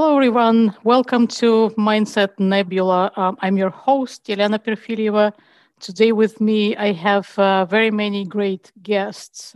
[0.00, 0.74] hello, everyone.
[0.82, 3.12] Welcome to Mindset Nebula.
[3.16, 5.34] Um, I'm your host, Jelena Perfiljeva.
[5.78, 9.54] Today with me, I have uh, very many great guests.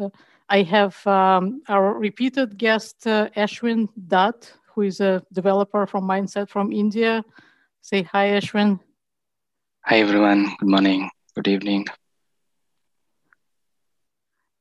[0.50, 6.50] I have um, our repeated guest, uh, Ashwin Dutt, who is a developer from Mindset
[6.50, 7.24] from India.
[7.80, 8.80] Say hi, Ashwin.
[9.86, 10.54] Hi, everyone.
[10.58, 11.08] Good morning.
[11.34, 11.86] Good evening.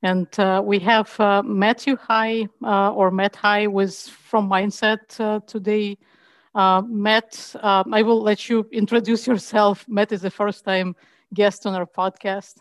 [0.03, 5.39] And uh, we have uh, Matthew High uh, or Matt High was from Mindset uh,
[5.47, 5.97] today.
[6.53, 9.85] Uh, Matt, uh, I will let you introduce yourself.
[9.87, 10.97] Matt is the first time
[11.33, 12.55] guest on our podcast.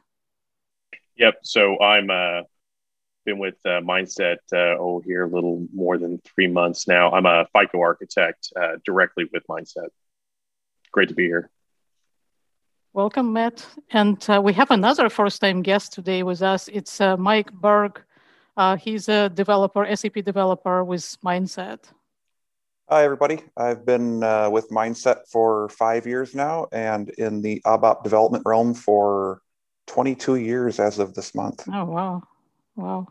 [1.16, 1.34] Yep.
[1.42, 2.06] So I'm
[3.24, 7.10] been with Mindset oh here a little more than three months now.
[7.10, 8.52] I'm a FICO architect
[8.84, 9.88] directly with Mindset.
[10.92, 11.50] Great to be here.
[12.94, 13.66] Welcome, Matt.
[13.92, 16.68] And uh, we have another first time guest today with us.
[16.68, 18.02] It's uh, Mike Berg.
[18.54, 21.78] Uh, he's a developer, SAP developer with Mindset.
[22.90, 23.40] Hi, everybody.
[23.56, 28.74] I've been uh, with Mindset for five years now and in the ABAP development realm
[28.74, 29.40] for
[29.86, 31.64] 22 years as of this month.
[31.72, 32.22] Oh, wow.
[32.76, 33.08] Wow.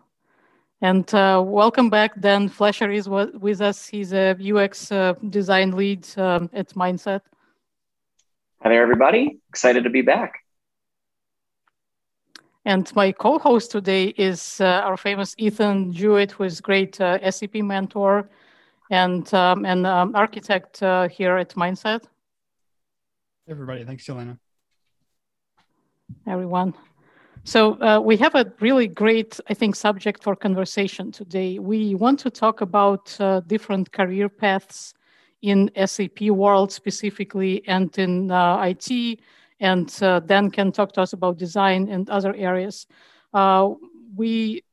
[0.84, 3.88] And uh, welcome back, Dan Fleischer is with us.
[3.88, 7.22] He's a UX uh, design lead um, at Mindset.
[8.64, 9.40] Hi there, everybody.
[9.50, 10.36] Excited to be back.
[12.64, 17.56] And my co-host today is uh, our famous Ethan Jewett, who is great uh, SAP
[17.56, 18.30] mentor
[18.92, 22.04] and um, an um, architect uh, here at Mindset.
[23.50, 24.38] Everybody, thanks, Jelena.
[26.28, 26.76] Everyone.
[27.44, 31.58] So uh, we have a really great, I think, subject for conversation today.
[31.58, 34.94] We want to talk about uh, different career paths
[35.42, 39.20] in SAP world specifically and in uh, IT,
[39.60, 42.88] and uh, Dan can talk to us about design and other areas.
[43.34, 43.70] Uh,
[44.16, 44.64] we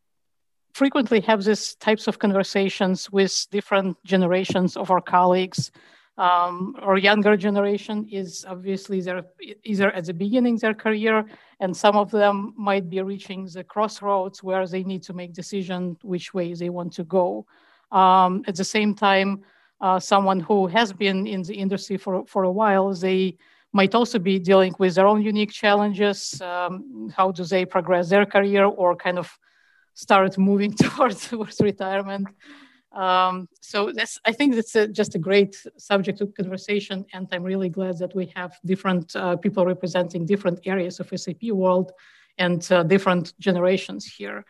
[0.72, 5.70] frequently have these types of conversations with different generations of our colleagues.
[6.17, 9.24] Um, our younger generation is obviously they're
[9.64, 11.24] either at the beginning of their career,
[11.61, 15.96] and some of them might be reaching the crossroads where they need to make decision
[16.02, 17.46] which way they want to go.
[17.92, 19.45] Um, at the same time,
[19.80, 23.36] uh, someone who has been in the industry for, for a while, they
[23.72, 26.40] might also be dealing with their own unique challenges.
[26.40, 29.30] Um, how do they progress their career or kind of
[29.94, 32.28] start moving towards, towards retirement?
[32.92, 37.42] Um, so that's, I think that's a, just a great subject of conversation, and I'm
[37.42, 41.92] really glad that we have different uh, people representing different areas of SAP world
[42.39, 44.45] and uh, different generations here.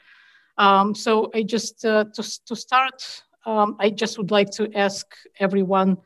[0.56, 5.06] Um, so I just uh, to to start um, I just would like to ask
[5.40, 5.96] everyone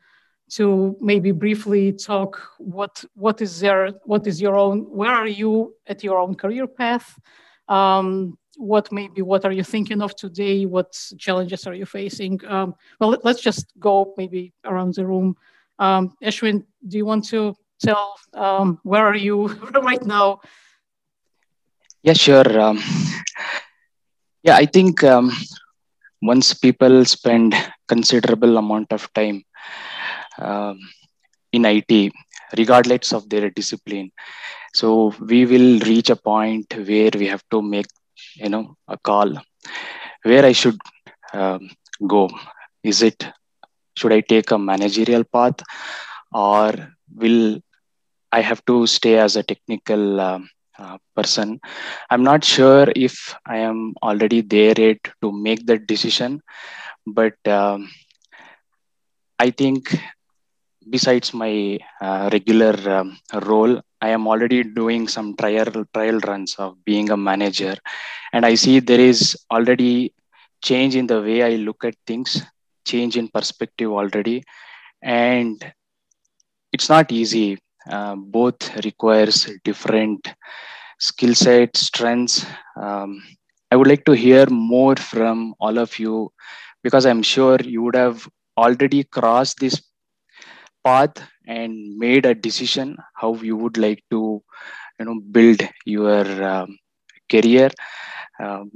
[0.51, 5.73] to maybe briefly talk what what is there what is your own where are you
[5.87, 7.07] at your own career path?
[7.67, 10.65] Um, what maybe what are you thinking of today?
[10.65, 12.39] What challenges are you facing?
[12.47, 15.35] Um, well let, us just go maybe around the room.
[15.79, 19.47] Um, ashwin do you want to tell um, where are you
[19.89, 20.39] right now?
[22.03, 22.61] Yeah sure.
[22.61, 22.79] Um,
[24.43, 25.31] yeah i think um,
[26.31, 27.55] once people spend
[27.87, 29.43] considerable amount of time
[30.39, 30.79] um,
[31.51, 32.11] in IT,
[32.57, 34.11] regardless of their discipline,
[34.73, 37.87] so we will reach a point where we have to make,
[38.35, 39.31] you know, a call
[40.23, 40.79] where I should
[41.33, 41.69] um,
[42.07, 42.29] go.
[42.83, 43.25] Is it
[43.97, 45.59] should I take a managerial path,
[46.33, 46.73] or
[47.15, 47.59] will
[48.31, 51.59] I have to stay as a technical um, uh, person.
[52.09, 56.41] I'm not sure if i am already there yet to make that decision
[57.05, 57.89] but um,
[59.45, 59.83] i think
[60.93, 61.53] besides my
[62.07, 63.07] uh, regular um,
[63.49, 63.73] role
[64.07, 67.75] i am already doing some trial trial runs of being a manager.
[68.33, 70.13] And i see there is already
[70.69, 72.31] change in the way i look at things
[72.91, 74.43] change in perspective already.
[75.01, 75.57] And
[76.73, 77.57] it's not easy
[77.89, 80.33] uh, both requires different
[80.99, 82.45] skill set strengths.
[82.75, 83.21] Um,
[83.71, 86.31] i would like to hear more from all of you
[86.83, 88.27] because i'm sure you would have
[88.57, 89.81] already crossed this
[90.83, 91.15] path
[91.47, 94.21] and made a decision how you would like to
[94.99, 96.77] you know build your um,
[97.31, 97.69] career.
[98.43, 98.71] Um,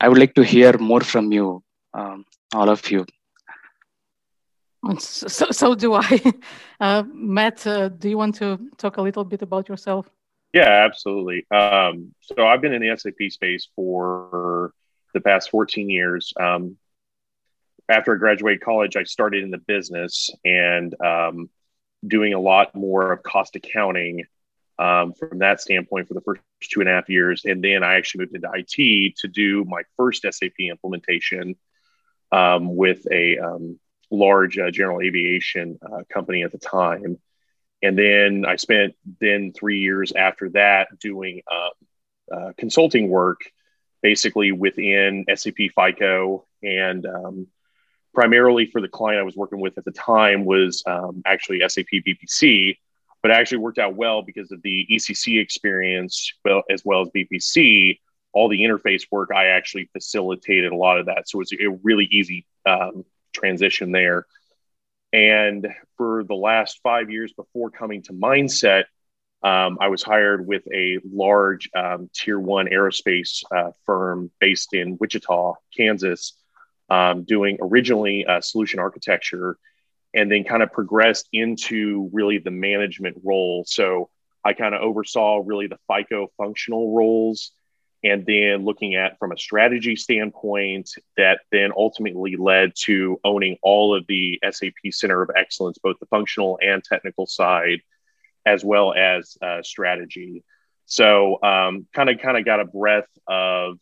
[0.00, 1.62] i would like to hear more from you
[1.94, 3.04] um, all of you
[4.98, 6.32] so, so do I.
[6.80, 10.08] Uh, Matt, uh, do you want to talk a little bit about yourself?
[10.54, 11.46] Yeah, absolutely.
[11.50, 14.72] Um, so I've been in the SAP space for
[15.12, 16.32] the past 14 years.
[16.40, 16.78] Um,
[17.90, 21.50] after I graduated college, I started in the business and um,
[22.06, 24.24] doing a lot more of cost accounting
[24.78, 27.42] um, from that standpoint for the first two and a half years.
[27.44, 31.56] And then I actually moved into IT to do my first SAP implementation
[32.32, 33.78] um, with a um,
[34.10, 37.18] large uh, general aviation uh, company at the time.
[37.82, 41.70] And then I spent then three years after that doing um,
[42.32, 43.40] uh, consulting work,
[44.02, 47.46] basically within SAP FICO, and um,
[48.12, 51.86] primarily for the client I was working with at the time was um, actually SAP
[52.06, 52.76] BPC,
[53.22, 57.98] but actually worked out well because of the ECC experience, well as well as BPC.
[58.32, 61.78] All the interface work I actually facilitated a lot of that, so it was a
[61.82, 64.26] really easy um, transition there.
[65.12, 65.66] And
[65.96, 68.84] for the last five years before coming to Mindset,
[69.42, 74.98] um, I was hired with a large um, tier one aerospace uh, firm based in
[75.00, 76.36] Wichita, Kansas,
[76.90, 79.56] um, doing originally uh, solution architecture
[80.12, 83.64] and then kind of progressed into really the management role.
[83.66, 84.10] So
[84.44, 87.52] I kind of oversaw really the FICO functional roles
[88.02, 93.94] and then looking at from a strategy standpoint that then ultimately led to owning all
[93.94, 97.80] of the SAP Center of Excellence, both the functional and technical side,
[98.46, 100.42] as well as uh, strategy.
[100.86, 103.78] So kind of kind of got a breadth of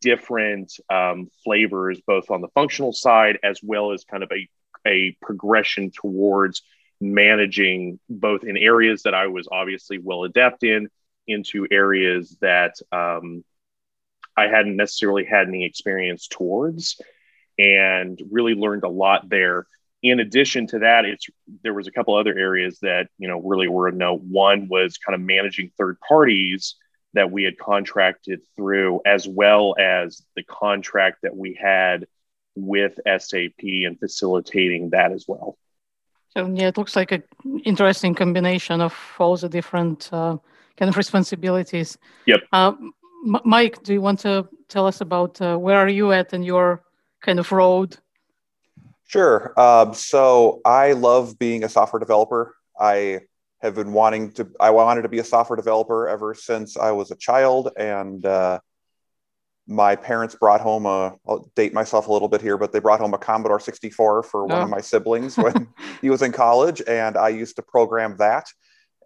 [0.00, 4.48] different um, flavors, both on the functional side as well as kind of a,
[4.86, 6.62] a progression towards
[7.00, 10.88] managing both in areas that I was obviously well adept in
[11.26, 13.44] into areas that um,
[14.36, 17.00] I hadn't necessarily had any experience towards
[17.58, 19.66] and really learned a lot there.
[20.02, 21.26] In addition to that, it's
[21.62, 24.22] there was a couple other areas that you know really were a note.
[24.22, 26.74] One was kind of managing third parties
[27.14, 32.06] that we had contracted through, as well as the contract that we had
[32.56, 35.56] with SAP and facilitating that as well.
[36.30, 37.22] So yeah, it looks like an
[37.64, 40.38] interesting combination of all the different uh,
[40.76, 41.98] kind of responsibilities.
[42.26, 42.40] Yep.
[42.52, 42.72] Uh,
[43.26, 46.42] M- Mike, do you want to tell us about uh, where are you at in
[46.42, 46.82] your
[47.20, 47.96] kind of road?
[49.06, 49.58] Sure.
[49.60, 52.56] Um, so I love being a software developer.
[52.78, 53.20] I
[53.62, 57.10] have been wanting to i wanted to be a software developer ever since i was
[57.10, 58.58] a child and uh,
[59.68, 63.00] my parents brought home a i'll date myself a little bit here but they brought
[63.00, 64.70] home a commodore 64 for one of oh.
[64.70, 65.68] my siblings when
[66.02, 68.46] he was in college and i used to program that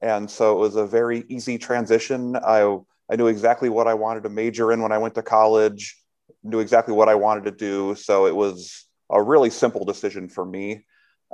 [0.02, 2.78] and so it was a very easy transition i
[3.10, 5.96] i knew exactly what i wanted to major in when i went to college
[6.42, 10.44] knew exactly what i wanted to do so it was a really simple decision for
[10.44, 10.84] me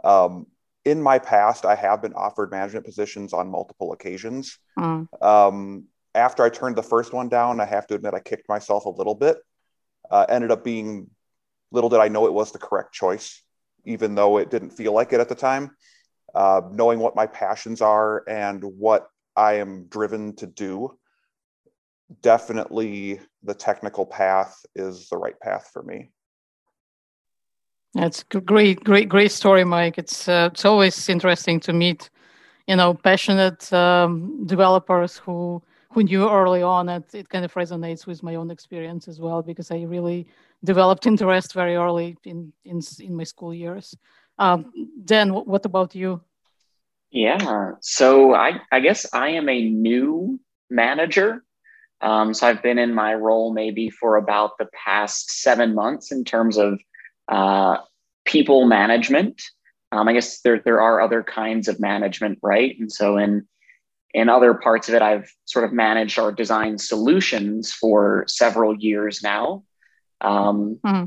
[0.04, 0.46] um,
[0.84, 4.58] in my past, I have been offered management positions on multiple occasions.
[4.78, 5.06] Mm.
[5.22, 5.84] Um,
[6.14, 8.90] after I turned the first one down, I have to admit I kicked myself a
[8.90, 9.38] little bit.
[10.10, 11.08] Uh, ended up being,
[11.70, 13.42] little did I know it was the correct choice,
[13.84, 15.70] even though it didn't feel like it at the time.
[16.34, 20.98] Uh, knowing what my passions are and what I am driven to do,
[22.20, 26.10] definitely the technical path is the right path for me.
[27.94, 29.98] That's great, great, great story, Mike.
[29.98, 32.08] It's uh, it's always interesting to meet,
[32.66, 36.88] you know, passionate um, developers who who knew early on.
[36.88, 40.26] It it kind of resonates with my own experience as well because I really
[40.64, 43.94] developed interest very early in in in my school years.
[44.38, 44.72] Um,
[45.04, 46.22] Dan, what about you?
[47.10, 50.40] Yeah, so I I guess I am a new
[50.70, 51.44] manager.
[52.02, 56.24] Um, so I've been in my role maybe for about the past seven months in
[56.24, 56.80] terms of
[57.28, 57.76] uh,
[58.24, 59.42] people management.
[59.92, 62.74] Um, I guess there there are other kinds of management, right?
[62.78, 63.46] And so in
[64.14, 69.22] in other parts of it, I've sort of managed our design solutions for several years
[69.22, 69.64] now.
[70.20, 71.04] Um, mm-hmm.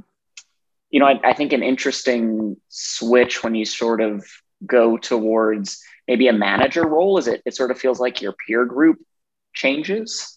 [0.89, 4.25] You know, I, I think an interesting switch when you sort of
[4.65, 8.65] go towards maybe a manager role is it it sort of feels like your peer
[8.65, 8.97] group
[9.53, 10.34] changes.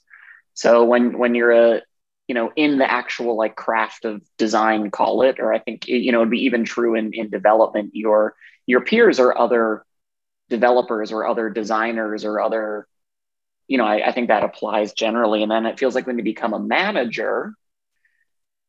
[0.58, 1.82] So when when you're a
[2.26, 6.10] you know in the actual like craft of design call it or i think you
[6.10, 8.34] know it'd be even true in in development your
[8.66, 9.84] your peers are other
[10.50, 12.88] developers or other designers or other
[13.68, 15.44] you know I, I think that applies generally.
[15.44, 17.54] And then it feels like when you become a manager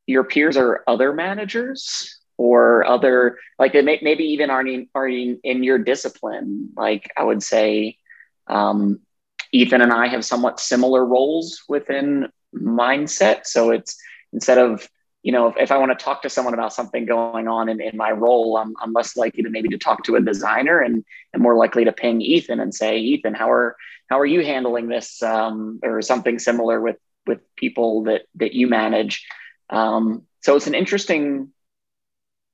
[0.06, 5.08] your peers are other managers or other like they may, maybe even aren't in, are
[5.08, 6.70] in, in your discipline.
[6.78, 7.98] Like i would say
[8.46, 9.02] um,
[9.52, 13.46] ethan and i have somewhat similar roles within mindset.
[13.46, 13.98] So it's
[14.34, 14.88] instead of,
[15.24, 17.82] you know, if, if I want to talk to someone about something going on in,
[17.82, 21.04] in my role, I'm, I'm less likely to maybe to talk to a designer and,
[21.34, 23.76] and more likely to ping Ethan and say, Ethan, how are,
[24.10, 25.22] how are you handling this?
[25.22, 29.26] Um, or something similar with, with people that, that you manage.
[29.70, 31.50] Um, so it's an interesting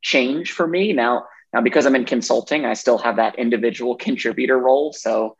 [0.02, 4.58] change for me now, now because I'm in consulting, I still have that individual contributor
[4.58, 4.92] role.
[4.92, 5.36] So,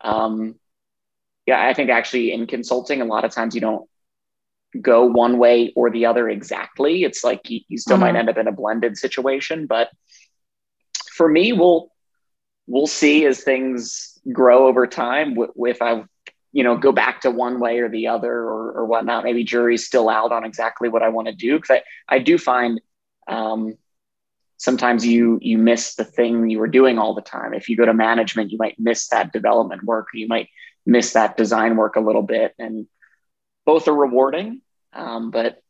[0.00, 0.54] um,
[1.50, 3.88] yeah, I think actually in consulting, a lot of times you don't
[4.80, 7.02] go one way or the other exactly.
[7.02, 8.04] It's like you, you still mm-hmm.
[8.04, 9.90] might end up in a blended situation, but
[11.12, 11.90] for me, we'll
[12.68, 15.36] we'll see as things grow over time.
[15.56, 16.04] If I,
[16.52, 19.84] you know, go back to one way or the other or, or whatnot, maybe jury's
[19.84, 21.56] still out on exactly what I want to do.
[21.56, 22.80] Because I, I do find
[23.26, 23.76] um,
[24.58, 27.54] sometimes you you miss the thing you were doing all the time.
[27.54, 30.06] If you go to management, you might miss that development work.
[30.14, 30.48] Or you might
[30.86, 32.86] miss that design work a little bit, and
[33.66, 34.62] both are rewarding.
[34.92, 35.62] Um, but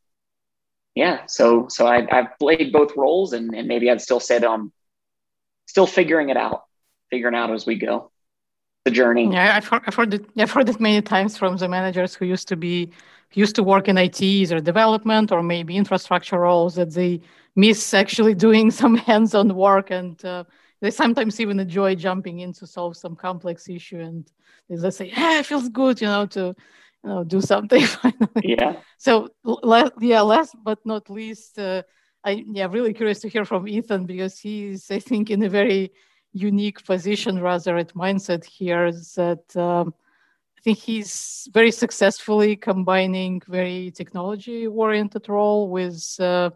[0.95, 4.49] yeah, so so I, I've played both roles, and, and maybe I'd still say that
[4.49, 4.71] I'm
[5.67, 6.63] still figuring it out,
[7.09, 8.11] figuring out as we go.
[8.83, 9.31] The journey.
[9.31, 10.25] Yeah, I've heard, I've heard it.
[10.37, 12.91] I've heard it many times from the managers who used to be
[13.33, 17.21] used to work in IT or development or maybe infrastructure roles that they
[17.55, 20.43] miss actually doing some hands-on work and uh,
[20.81, 24.29] they sometimes even enjoy jumping in to solve some complex issue and
[24.69, 26.55] they just say, "Yeah, it feels good," you know, to
[27.03, 28.43] you know, do something finally.
[28.43, 28.77] Yeah.
[28.97, 29.29] So,
[29.99, 31.83] yeah, last but not least, uh,
[32.23, 35.91] I yeah, really curious to hear from Ethan because he's, I think, in a very
[36.33, 39.93] unique position rather at mindset here that um,
[40.57, 46.51] I think he's very successfully combining very technology oriented role with uh,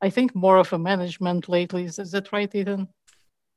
[0.00, 1.84] I think more of a management lately.
[1.84, 2.88] Is, is that right, Ethan?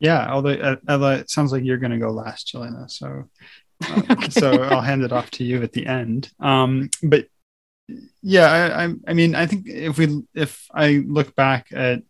[0.03, 2.91] Yeah, although uh, it sounds like you're going to go last, Jelena.
[2.91, 3.29] So,
[3.86, 4.29] uh, okay.
[4.29, 6.29] so I'll hand it off to you at the end.
[6.41, 7.27] Um, but
[8.22, 12.03] yeah, I, I, I mean, I think if we if I look back at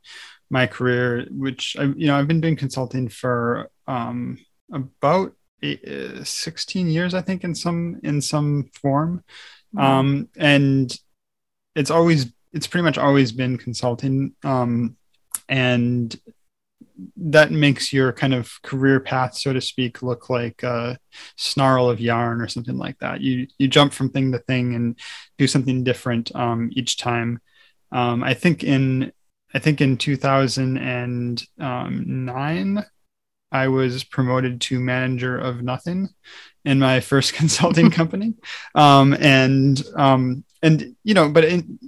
[0.50, 4.40] my career, which I, you know, I've been doing consulting for um,
[4.72, 9.24] about eight, uh, 16 years, I think, in some in some form,
[9.76, 9.86] mm-hmm.
[9.86, 10.92] um, and
[11.76, 14.98] it's always it's pretty much always been consulting, um,
[15.48, 16.20] and
[17.18, 20.98] that makes your kind of career path, so to speak, look like a
[21.36, 23.22] snarl of yarn or something like that.
[23.22, 24.98] You you jump from thing to thing and
[25.38, 27.42] do something different um, each time.
[27.92, 29.12] Um, I think in
[29.54, 32.86] I think in 2009,
[33.52, 36.10] I was promoted to manager of nothing
[36.66, 38.34] in my first consulting company,
[38.76, 41.80] um, and um, and you know, but in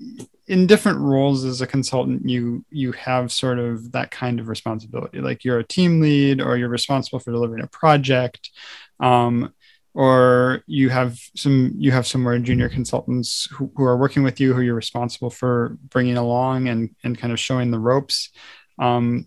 [0.47, 5.19] in different roles as a consultant, you you have sort of that kind of responsibility.
[5.19, 8.51] Like you're a team lead, or you're responsible for delivering a project.
[8.99, 9.53] Um,
[9.95, 14.39] or you have some you have some more junior consultants who, who are working with
[14.41, 18.29] you who you're responsible for bringing along and and kind of showing the ropes
[18.77, 19.25] um,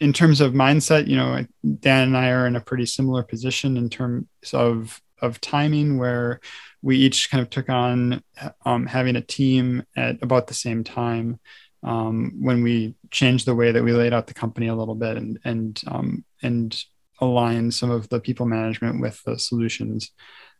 [0.00, 1.44] in terms of mindset you know
[1.80, 6.40] dan and i are in a pretty similar position in terms of of timing where
[6.82, 8.22] we each kind of took on
[8.64, 11.38] um, having a team at about the same time
[11.82, 15.16] um, when we changed the way that we laid out the company a little bit
[15.16, 16.84] and and um, and
[17.20, 20.10] align some of the people management with the solutions.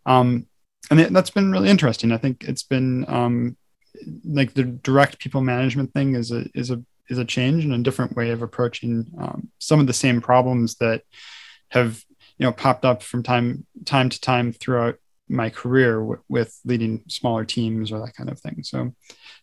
[0.06, 0.46] Um,
[0.90, 2.12] and that's been really interesting.
[2.12, 3.56] I think it's been um,
[4.24, 7.78] like the direct people management thing is a is a is a change and a
[7.78, 11.02] different way of approaching um, some of the same problems that
[11.70, 12.02] have
[12.40, 14.96] you know popped up from time time to time throughout
[15.28, 18.62] my career w- with leading smaller teams or that kind of thing.
[18.64, 18.94] So,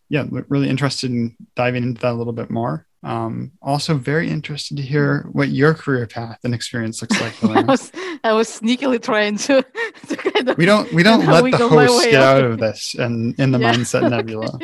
[0.08, 2.86] yeah, really interested in diving into that a little bit more.
[3.04, 7.44] Um, also, very interested to hear what your career path and experience looks like.
[7.44, 7.92] I, was,
[8.24, 9.64] I was sneakily trying to,
[10.08, 13.38] to kind of, we don't we don't let the host get out of this and
[13.38, 13.74] in the yeah.
[13.74, 14.58] mindset nebula.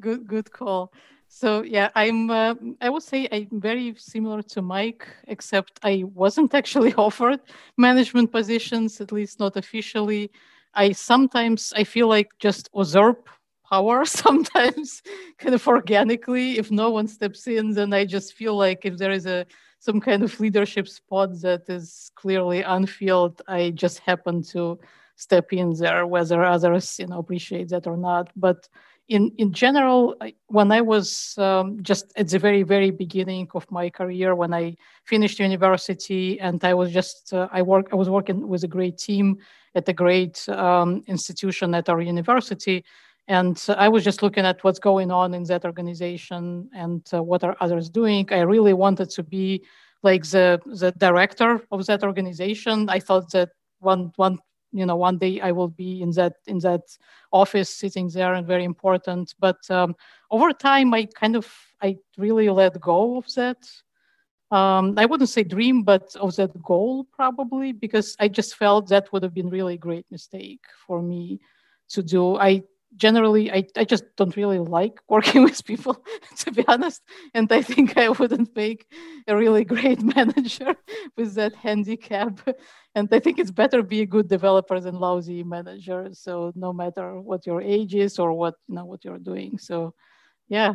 [0.00, 0.90] good good call.
[1.28, 2.30] So yeah, I'm.
[2.30, 7.40] Uh, I would say I'm very similar to Mike, except I wasn't actually offered
[7.76, 10.30] management positions, at least not officially.
[10.74, 13.28] I sometimes I feel like just usurp
[13.68, 15.02] power sometimes
[15.38, 19.10] kind of organically if no one steps in then i just feel like if there
[19.12, 19.44] is a
[19.78, 24.78] some kind of leadership spot that is clearly unfilled i just happen to
[25.16, 28.66] step in there whether others you know appreciate that or not but
[29.08, 30.14] in in general
[30.48, 34.76] when i was um, just at the very very beginning of my career when i
[35.04, 38.98] finished university and i was just uh, i work i was working with a great
[38.98, 39.36] team
[39.74, 42.84] at a great um, institution at our university
[43.28, 47.44] and I was just looking at what's going on in that organization and uh, what
[47.44, 48.26] are others doing.
[48.32, 49.64] I really wanted to be
[50.02, 52.88] like the the director of that organization.
[52.88, 53.50] I thought that
[53.80, 54.38] one one
[54.72, 56.82] you know one day I will be in that in that
[57.32, 59.34] office sitting there and very important.
[59.38, 59.94] But um,
[60.30, 63.58] over time, I kind of I really let go of that.
[64.50, 69.12] Um, I wouldn't say dream, but of that goal probably because I just felt that
[69.12, 71.40] would have been really a great mistake for me
[71.90, 72.36] to do.
[72.36, 72.62] I
[72.96, 76.02] generally I, I just don't really like working with people
[76.38, 77.02] to be honest.
[77.34, 78.86] And i think i wouldn't make
[79.26, 80.74] a really great manager
[81.16, 82.40] with that handicap.
[82.94, 86.08] And i think it's better be a good developer than lousy manager.
[86.12, 89.58] So no matter what your age is or what you know what you're doing.
[89.58, 89.94] So
[90.48, 90.72] yeah.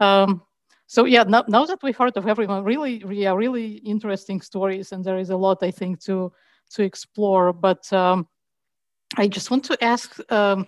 [0.00, 0.42] Um,
[0.86, 5.02] so yeah, now, now that we've heard of everyone, really, yeah, really interesting stories, and
[5.02, 6.32] there is a lot I think to
[6.72, 7.52] to explore.
[7.52, 8.28] But um,
[9.16, 10.20] I just want to ask.
[10.30, 10.66] Um,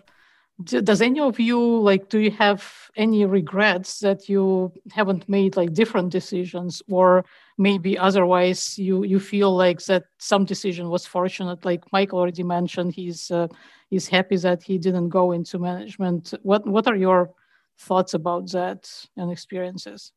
[0.62, 2.64] does any of you like do you have
[2.96, 7.24] any regrets that you haven't made like different decisions or
[7.58, 12.92] maybe otherwise you you feel like that some decision was fortunate like michael already mentioned
[12.94, 13.48] he's uh,
[13.90, 17.30] he's happy that he didn't go into management what what are your
[17.78, 20.12] thoughts about that and experiences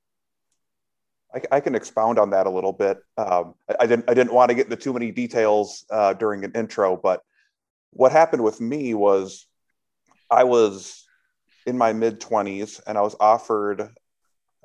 [1.34, 3.00] I, I can expound on that a little bit.
[3.18, 4.10] Um, I, I, didn't.
[4.10, 7.22] I didn't want to get into too many details uh, during an intro, but
[7.92, 9.46] what happened with me was
[10.30, 11.06] I was
[11.66, 13.90] in my mid 20s and I was offered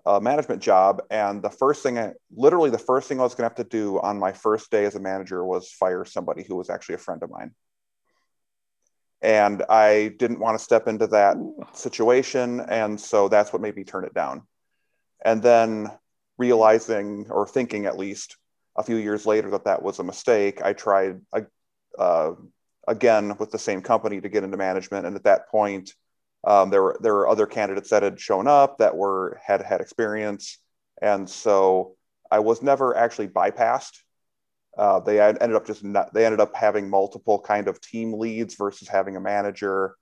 [0.05, 1.03] a management job.
[1.11, 3.77] And the first thing I literally, the first thing I was going to have to
[3.77, 6.99] do on my first day as a manager was fire somebody who was actually a
[6.99, 7.53] friend of mine.
[9.21, 11.37] And I didn't want to step into that
[11.75, 12.61] situation.
[12.61, 14.43] And so that's what made me turn it down.
[15.25, 15.93] And then
[16.39, 18.37] realizing or thinking at least
[18.77, 21.21] a few years later that that was a mistake, I tried
[21.97, 22.33] uh,
[22.89, 25.07] again with the same company to get into management.
[25.07, 25.95] And at that point,
[26.45, 29.81] um, there were there were other candidates that had shown up that were had had
[29.81, 30.59] experience,
[31.01, 31.97] and so
[32.31, 33.99] I was never actually bypassed.
[34.77, 38.55] Uh, they ended up just not, they ended up having multiple kind of team leads
[38.55, 39.97] versus having a manager.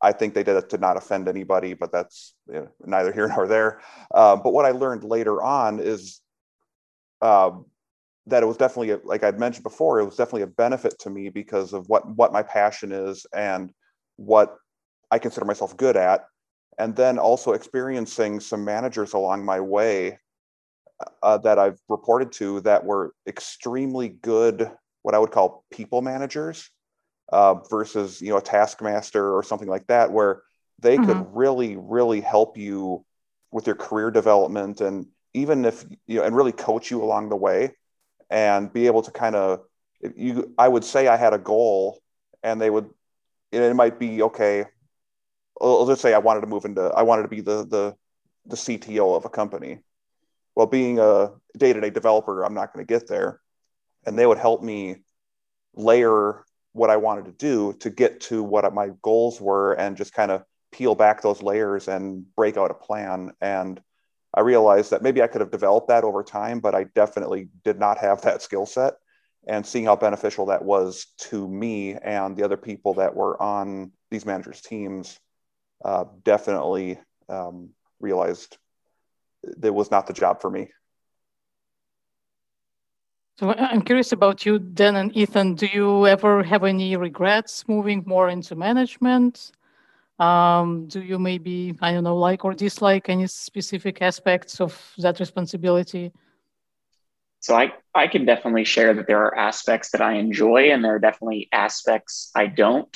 [0.00, 3.28] I think they did it to not offend anybody, but that's you know, neither here
[3.28, 3.80] nor there.
[4.12, 6.20] Uh, but what I learned later on is
[7.22, 7.66] um,
[8.28, 11.10] that it was definitely a, like I'd mentioned before, it was definitely a benefit to
[11.10, 13.72] me because of what what my passion is and
[14.16, 14.56] what
[15.10, 16.26] I consider myself good at,
[16.78, 20.18] and then also experiencing some managers along my way
[21.22, 24.70] uh, that I've reported to that were extremely good,
[25.02, 26.70] what I would call people managers,
[27.32, 30.42] uh, versus you know a taskmaster or something like that, where
[30.78, 31.06] they mm-hmm.
[31.06, 33.04] could really really help you
[33.50, 37.36] with your career development and even if you know and really coach you along the
[37.36, 37.72] way
[38.30, 39.60] and be able to kind of
[40.16, 42.00] you i would say i had a goal
[42.42, 42.88] and they would
[43.50, 44.64] it might be okay
[45.60, 47.94] just say i wanted to move into i wanted to be the the
[48.46, 49.80] the cto of a company.
[50.54, 53.40] Well being a day-to-day developer i'm not going to get there.
[54.06, 54.96] And they would help me
[55.74, 60.12] layer what i wanted to do to get to what my goals were and just
[60.12, 63.32] kind of peel back those layers and break out a plan.
[63.40, 63.80] And
[64.34, 67.78] I realized that maybe I could have developed that over time, but I definitely did
[67.78, 68.94] not have that skill set.
[69.46, 73.92] And seeing how beneficial that was to me and the other people that were on
[74.10, 75.18] these managers' teams,
[75.84, 78.58] uh, definitely um, realized
[79.58, 80.68] that was not the job for me.
[83.38, 85.54] So I'm curious about you, Dan and Ethan.
[85.54, 89.52] Do you ever have any regrets moving more into management?
[90.18, 95.20] Um, do you maybe, I don't know, like or dislike any specific aspects of that
[95.20, 96.12] responsibility?
[97.40, 100.96] So I, I can definitely share that there are aspects that I enjoy and there
[100.96, 102.94] are definitely aspects I don't.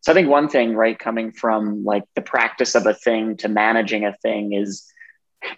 [0.00, 3.48] So I think one thing, right, coming from like the practice of a thing to
[3.48, 4.86] managing a thing is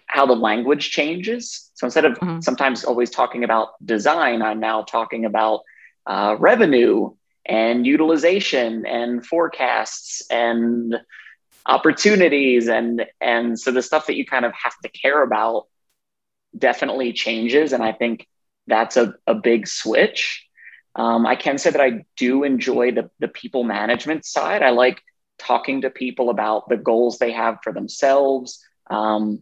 [0.07, 1.71] how the language changes.
[1.73, 2.41] So instead of mm-hmm.
[2.41, 5.61] sometimes always talking about design, I'm now talking about
[6.05, 7.11] uh, revenue
[7.49, 10.95] and utilization and forecasts and
[11.65, 15.67] opportunities and and so the stuff that you kind of have to care about
[16.57, 17.73] definitely changes.
[17.73, 18.27] And i think
[18.67, 20.45] that's a, a big switch.
[20.95, 24.61] Um, i can say that i do enjoy the, the people management side.
[24.61, 25.01] I like
[25.39, 28.63] talking to people about the goals they have for themselves.
[28.89, 29.41] Um,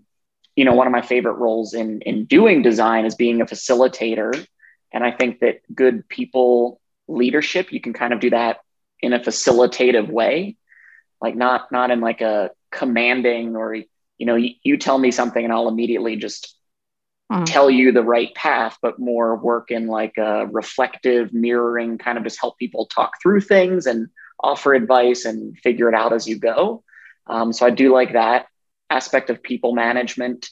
[0.55, 4.47] you know one of my favorite roles in in doing design is being a facilitator.
[4.93, 8.57] And i think that good people leadership, you can kind of do that
[9.01, 10.55] in a facilitative way,
[11.21, 13.85] like not not in like a commanding or you
[14.25, 16.55] know you, you tell me something and I'll immediately just
[17.31, 17.45] mm.
[17.45, 22.23] tell you the right path, but more work in like a reflective mirroring, kind of
[22.23, 26.37] just help people talk through things and offer advice and figure it out as you
[26.37, 26.83] go.
[27.25, 28.47] Um, so I do like that
[28.89, 30.49] aspect of people management.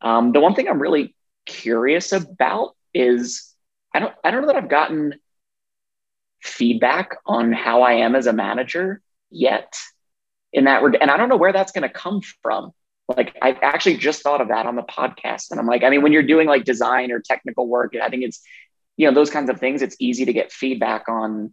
[0.00, 1.14] Um, the one thing I'm really
[1.46, 3.54] curious about is
[3.94, 5.14] I don't I don't know that I've gotten
[6.42, 9.76] feedback on how I am as a manager yet
[10.52, 11.02] in that regard.
[11.02, 12.72] And I don't know where that's going to come from.
[13.08, 15.50] Like I actually just thought of that on the podcast.
[15.50, 18.22] And I'm like, I mean, when you're doing like design or technical work, I think
[18.22, 18.40] it's,
[18.96, 21.52] you know, those kinds of things, it's easy to get feedback on,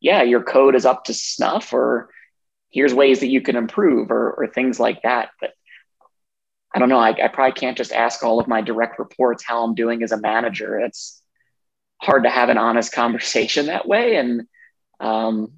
[0.00, 2.10] yeah, your code is up to snuff or
[2.70, 5.30] here's ways that you can improve or, or things like that.
[5.40, 5.50] But
[6.74, 6.98] I don't know.
[6.98, 10.12] I, I probably can't just ask all of my direct reports how I'm doing as
[10.12, 10.78] a manager.
[10.78, 11.20] It's,
[12.00, 14.16] hard to have an honest conversation that way.
[14.16, 14.46] And
[15.00, 15.52] um,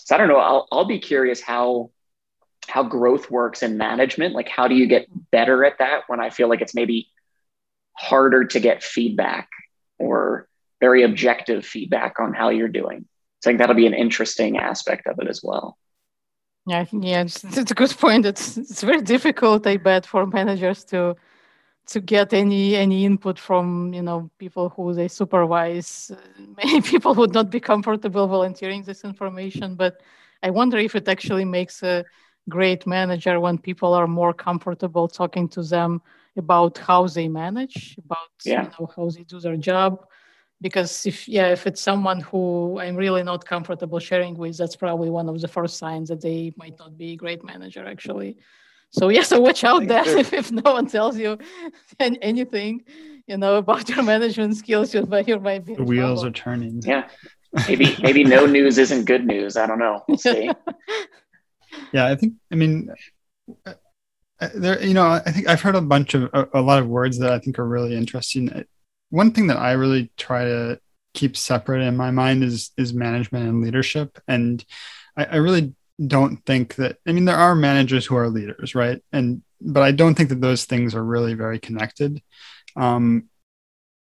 [0.00, 0.38] so I don't know.
[0.38, 1.90] I'll, I'll be curious how
[2.66, 4.34] how growth works in management.
[4.34, 7.08] Like, how do you get better at that when I feel like it's maybe
[7.94, 9.48] harder to get feedback
[9.98, 10.48] or
[10.80, 13.06] very objective feedback on how you're doing?
[13.40, 15.78] So I think that'll be an interesting aspect of it as well.
[16.66, 18.26] Yeah, yeah, it's, it's a good point.
[18.26, 21.16] It's it's very difficult, I bet, for managers to
[21.88, 26.12] to get any any input from you know people who they supervise.
[26.56, 30.02] Many people would not be comfortable volunteering this information, but
[30.42, 32.04] I wonder if it actually makes a
[32.48, 36.00] great manager when people are more comfortable talking to them
[36.36, 38.64] about how they manage, about yeah.
[38.64, 40.06] you know how they do their job,
[40.60, 45.10] because if yeah if it's someone who i'm really not comfortable sharing with that's probably
[45.10, 48.36] one of the first signs that they might not be a great manager actually
[48.90, 50.06] so yeah so watch out there.
[50.18, 51.38] if, if no one tells you
[52.00, 52.82] anything
[53.26, 56.28] you know about your management skills you might, you might be the wheels trouble.
[56.28, 56.80] are turning.
[56.84, 57.08] Yeah.
[57.66, 59.56] Maybe maybe no news isn't good news.
[59.56, 60.02] I don't know.
[60.08, 60.50] We'll see.
[61.92, 62.88] Yeah i think i mean
[63.66, 63.74] uh,
[64.40, 66.88] uh, there you know i think i've heard a bunch of a, a lot of
[66.88, 68.64] words that i think are really interesting.
[69.10, 70.80] One thing that I really try to
[71.14, 74.18] keep separate in my mind is is management and leadership.
[74.28, 74.64] And
[75.16, 75.74] I, I really
[76.04, 79.02] don't think that I mean there are managers who are leaders, right?
[79.12, 82.22] And but I don't think that those things are really very connected.
[82.76, 83.28] Um,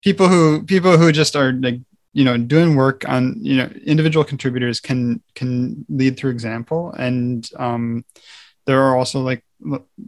[0.02, 1.80] people who people who just are like
[2.12, 7.48] you know doing work on you know individual contributors can can lead through example and
[7.56, 8.04] um,
[8.66, 9.44] there are also like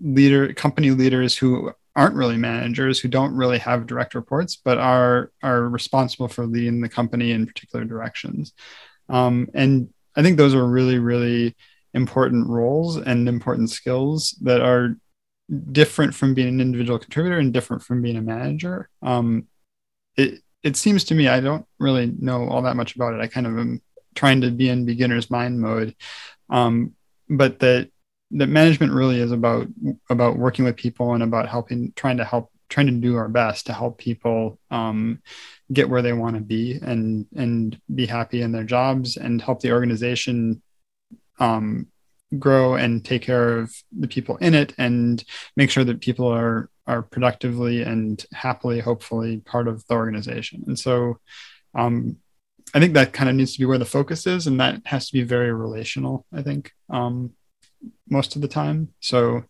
[0.03, 5.31] leader company leaders who aren't really managers who don't really have direct reports but are
[5.43, 8.53] are responsible for leading the company in particular directions
[9.09, 11.55] um, and i think those are really really
[11.95, 14.97] important roles and important skills that are
[15.73, 18.89] different from being an individual contributor and different from being a manager.
[19.03, 19.47] Um,
[20.17, 23.21] it it seems to me i don't really know all that much about it.
[23.21, 23.83] I kind of am
[24.15, 25.95] trying to be in beginner's mind mode.
[26.49, 26.95] Um,
[27.29, 27.91] but that
[28.33, 29.67] that management really is about
[30.09, 33.67] about working with people and about helping trying to help trying to do our best
[33.67, 35.21] to help people um,
[35.73, 39.61] get where they want to be and and be happy in their jobs and help
[39.61, 40.63] the organization
[41.39, 41.87] um,
[42.39, 45.25] grow and take care of the people in it and
[45.57, 50.79] make sure that people are are productively and happily hopefully part of the organization and
[50.79, 51.19] so
[51.75, 52.17] um,
[52.75, 55.07] i think that kind of needs to be where the focus is and that has
[55.07, 57.33] to be very relational i think um,
[58.09, 58.93] most of the time.
[59.01, 59.45] So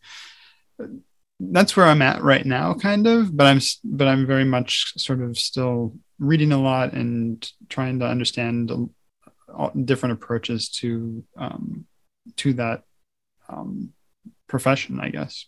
[1.53, 3.37] that's where I'm at right now, kind of.
[3.37, 8.07] But I'm but I'm very much sort of still reading a lot and trying to
[8.07, 8.71] understand
[9.85, 11.87] different approaches to um,
[12.37, 12.83] to that
[13.49, 13.93] um,
[14.49, 15.47] profession, I guess.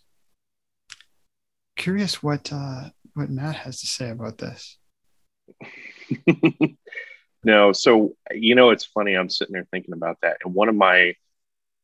[1.75, 4.77] Curious what uh, what Matt has to say about this.
[7.43, 9.15] no, so you know, it's funny.
[9.15, 11.15] I'm sitting there thinking about that, and one of my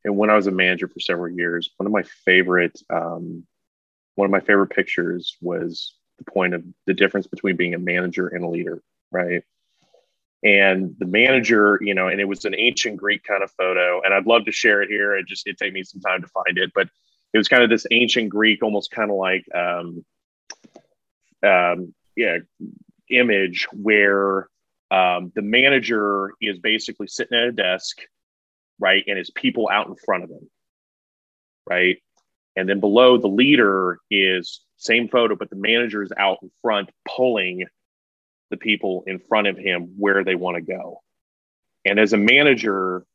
[0.06, 3.46] and when I was a manager for several years, one of my favorite um,
[4.16, 8.28] one of my favorite pictures was the point of the difference between being a manager
[8.28, 9.44] and a leader, right?
[10.44, 14.14] And the manager, you know, and it was an ancient Greek kind of photo, and
[14.14, 15.16] I'd love to share it here.
[15.16, 16.90] It just it take me some time to find it, but
[17.34, 20.06] it was kind of this ancient Greek, almost kind of like, um,
[21.44, 22.40] um, yeah,
[23.10, 24.50] image where
[24.92, 28.02] um, the manager is basically sitting at a desk
[28.80, 29.04] right?
[29.08, 30.50] And his people out in front of him,
[31.66, 32.02] right?
[32.56, 36.90] And then below the leader is same photo, but the manager is out in front
[37.08, 37.66] pulling
[38.50, 41.02] the people in front of him where they want to go.
[41.86, 43.06] And as a manager,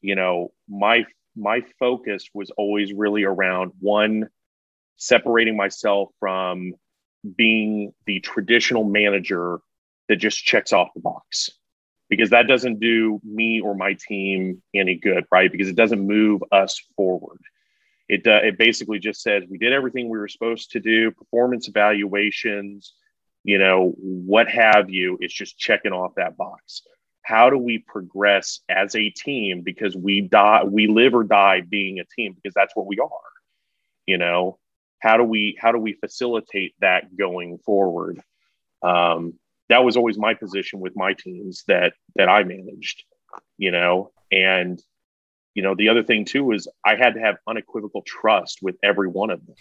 [0.00, 4.28] you know, my my focus was always really around one
[4.96, 6.72] separating myself from
[7.36, 9.60] being the traditional manager
[10.08, 11.50] that just checks off the box
[12.08, 15.52] because that doesn't do me or my team any good, right?
[15.52, 17.38] Because it doesn't move us forward.
[18.08, 21.68] It, uh, it basically just says we did everything we were supposed to do, performance
[21.68, 22.94] evaluations,
[23.44, 25.18] you know, what have you.
[25.20, 26.82] It's just checking off that box.
[27.22, 29.62] How do we progress as a team?
[29.62, 33.08] Because we die, we live or die being a team because that's what we are.
[34.06, 34.58] You know,
[35.00, 38.20] how do we how do we facilitate that going forward?
[38.82, 39.34] Um,
[39.68, 43.04] that was always my position with my teams that that I managed,
[43.58, 44.80] you know, and
[45.54, 49.08] you know the other thing too is I had to have unequivocal trust with every
[49.08, 49.56] one of them.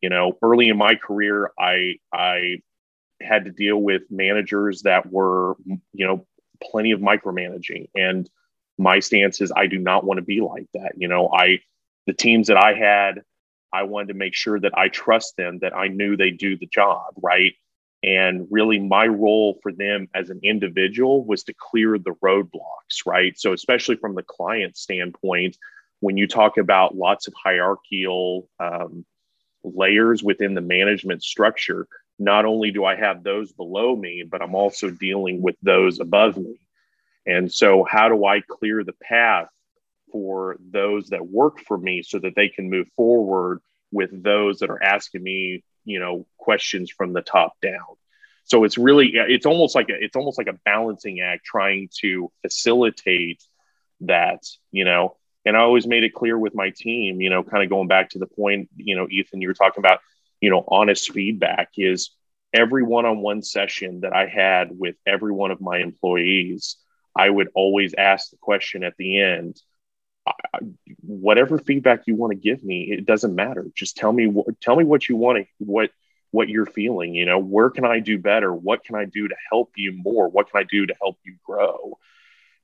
[0.00, 2.62] You know, early in my career, I I
[3.20, 5.56] had to deal with managers that were
[5.92, 6.26] you know
[6.62, 8.28] plenty of micromanaging and
[8.78, 10.92] my stance is I do not want to be like that.
[10.96, 11.60] You know, I
[12.06, 13.22] the teams that I had,
[13.72, 16.66] I wanted to make sure that I trust them, that I knew they do the
[16.66, 17.54] job, right?
[18.02, 23.38] And really, my role for them as an individual was to clear the roadblocks, right?
[23.38, 25.56] So, especially from the client standpoint,
[26.00, 29.04] when you talk about lots of hierarchical um,
[29.64, 31.88] layers within the management structure,
[32.20, 36.36] not only do I have those below me, but I'm also dealing with those above
[36.36, 36.60] me.
[37.26, 39.48] And so, how do I clear the path
[40.12, 43.60] for those that work for me so that they can move forward
[43.92, 47.96] with those that are asking me, you know, questions from the top down?
[48.44, 52.30] So it's really, it's almost like a, it's almost like a balancing act trying to
[52.42, 53.42] facilitate
[54.00, 55.16] that, you know.
[55.44, 58.10] And I always made it clear with my team, you know, kind of going back
[58.10, 60.00] to the point, you know, Ethan, you were talking about,
[60.40, 62.10] you know, honest feedback is
[62.52, 66.76] every one-on-one session that I had with every one of my employees
[67.18, 69.60] I would always ask the question at the end,
[71.00, 73.66] whatever feedback you want to give me, it doesn't matter.
[73.74, 75.90] Just tell me what, tell me what you want to, what,
[76.30, 78.52] what you're feeling, you know, where can I do better?
[78.52, 80.28] What can I do to help you more?
[80.28, 81.98] What can I do to help you grow?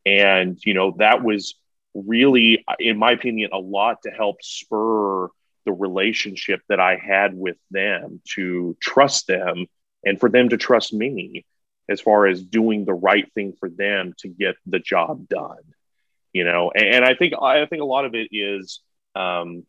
[0.05, 1.55] And, you know, that was
[1.94, 5.29] really, in my opinion, a lot to help spur
[5.64, 9.66] the relationship that I had with them to trust them
[10.05, 11.47] and for them to trust me
[11.88, 15.62] as far as doing the right thing for them to get the job done
[16.35, 18.81] you know and, and i think i think a lot of it is
[19.16, 19.64] um,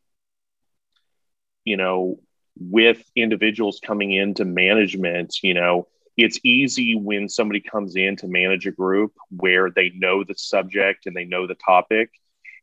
[1.64, 2.20] you know
[2.60, 8.66] with individuals coming into management you know it's easy when somebody comes in to manage
[8.68, 12.10] a group where they know the subject and they know the topic.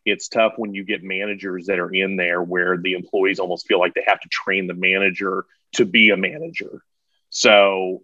[0.06, 3.78] It's tough when you get managers that are in there where the employees almost feel
[3.78, 6.82] like they have to train the manager to be a manager.
[7.28, 8.02] So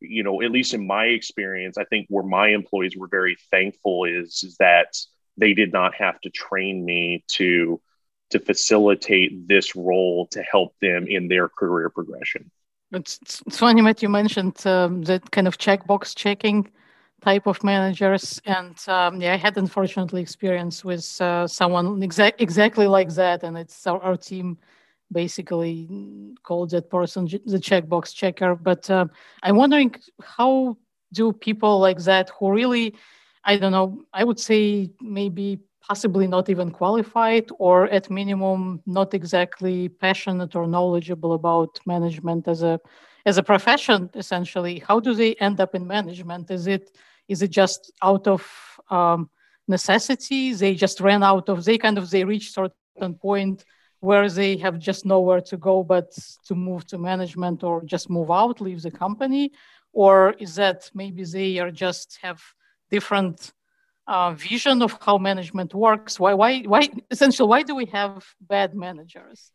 [0.00, 4.04] you know, at least in my experience, I think where my employees were very thankful
[4.04, 4.94] is, is that
[5.36, 7.80] they did not have to train me to
[8.30, 12.50] to facilitate this role to help them in their career progression.
[12.92, 16.68] It's, it's funny, Matt, you mentioned um, that kind of checkbox checking
[17.22, 18.40] type of managers.
[18.44, 23.42] And um, yeah, I had unfortunately experience with uh, someone exa- exactly like that.
[23.42, 24.58] And it's our, our team
[25.12, 28.54] basically called that person the checkbox checker.
[28.54, 29.06] But uh,
[29.42, 30.76] I'm wondering how
[31.12, 32.94] do people like that who really,
[33.46, 39.14] I don't know, I would say maybe possibly not even qualified or at minimum not
[39.14, 42.80] exactly passionate or knowledgeable about management as a
[43.24, 44.80] as a profession essentially.
[44.80, 46.50] How do they end up in management?
[46.50, 46.90] Is it
[47.28, 48.42] is it just out of
[48.90, 49.30] um,
[49.68, 50.52] necessity?
[50.52, 53.64] They just ran out of they kind of they reach certain point
[54.00, 56.10] where they have just nowhere to go but
[56.46, 59.52] to move to management or just move out, leave the company?
[59.92, 62.42] Or is that maybe they are just have
[62.90, 63.52] different
[64.06, 66.18] uh, vision of how management works?
[66.20, 69.50] Why, why, why, essentially, why do we have bad managers?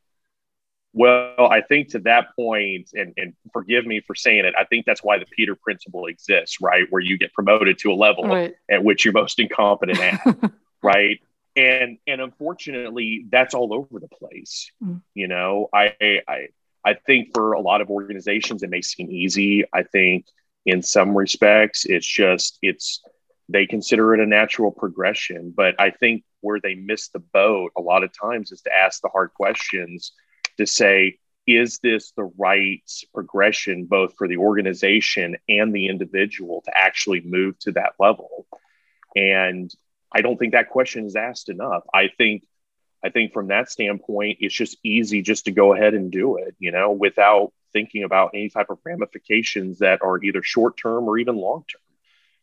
[0.93, 4.85] Well, I think to that point, and, and forgive me for saying it, I think
[4.85, 6.83] that's why the Peter principle exists, right?
[6.89, 8.53] Where you get promoted to a level right.
[8.69, 10.51] at which you're most incompetent at,
[10.83, 11.21] right?
[11.55, 15.01] and and unfortunately that's all over the place mm.
[15.13, 16.47] you know I, I
[16.85, 20.25] i think for a lot of organizations it may seem easy i think
[20.65, 23.03] in some respects it's just it's
[23.51, 27.81] they consider it a natural progression but i think where they miss the boat a
[27.81, 30.13] lot of times is to ask the hard questions
[30.57, 32.83] to say is this the right
[33.13, 38.45] progression both for the organization and the individual to actually move to that level
[39.15, 39.73] and
[40.11, 41.83] I don't think that question is asked enough.
[41.93, 42.43] I think
[43.03, 46.55] I think from that standpoint, it's just easy just to go ahead and do it,
[46.59, 51.17] you know, without thinking about any type of ramifications that are either short term or
[51.17, 51.81] even long term.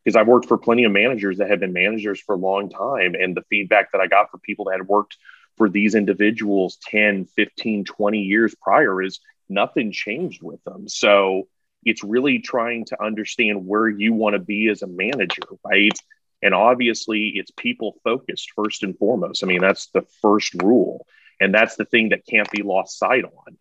[0.08, 3.14] Because I've worked for plenty of managers that have been managers for a long time.
[3.14, 5.18] And the feedback that I got for people that had worked
[5.58, 10.88] for these individuals 10, 15, 20 years prior is nothing changed with them.
[10.88, 11.46] So
[11.84, 15.92] it's really trying to understand where you want to be as a manager, right?
[16.40, 19.44] And obviously, it's people focused first and foremost.
[19.44, 21.06] I mean, that's the first rule.
[21.38, 23.58] And that's the thing that can't be lost sight on.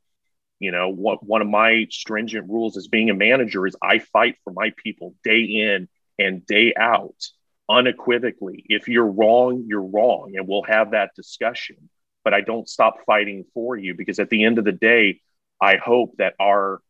[0.59, 4.37] You know, what, one of my stringent rules as being a manager is I fight
[4.45, 7.15] for my people day in and day out,
[7.69, 8.63] unequivocally.
[8.67, 10.33] If you're wrong, you're wrong.
[10.35, 11.89] And we'll have that discussion.
[12.23, 15.21] But I don't stop fighting for you because at the end of the day,
[15.61, 16.81] I hope that our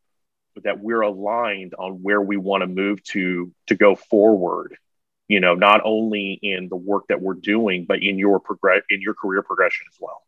[0.63, 4.75] that we're aligned on where we want to move to to go forward
[5.27, 9.01] you know not only in the work that we're doing but in your progress in
[9.01, 10.23] your career progression as well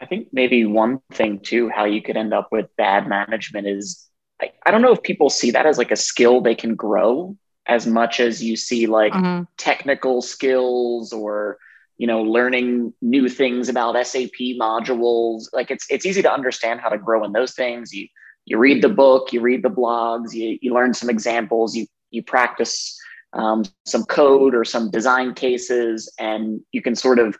[0.00, 4.08] i think maybe one thing too how you could end up with bad management is
[4.40, 7.36] I, I don't know if people see that as like a skill they can grow
[7.70, 9.44] as much as you see like mm-hmm.
[9.56, 11.56] technical skills or
[11.96, 14.30] you know learning new things about sap
[14.60, 18.06] modules like it's it's easy to understand how to grow in those things you
[18.44, 22.22] you read the book you read the blogs you, you learn some examples you you
[22.22, 23.00] practice
[23.32, 27.36] um, some code or some design cases, and you can sort of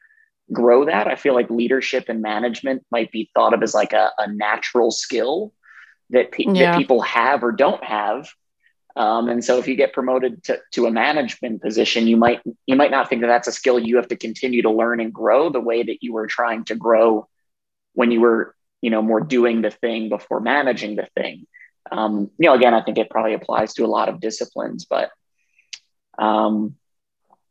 [0.52, 1.06] grow that.
[1.06, 4.90] I feel like leadership and management might be thought of as like a, a natural
[4.90, 5.52] skill
[6.10, 6.72] that, pe- yeah.
[6.72, 8.28] that people have or don't have.
[8.96, 12.76] Um, and so if you get promoted to, to a management position, you might you
[12.76, 15.48] might not think that that's a skill you have to continue to learn and grow
[15.48, 17.28] the way that you were trying to grow
[17.94, 21.46] when you were you know more doing the thing before managing the thing.
[21.90, 25.10] Um, you know, again, I think it probably applies to a lot of disciplines, but
[26.18, 26.76] um,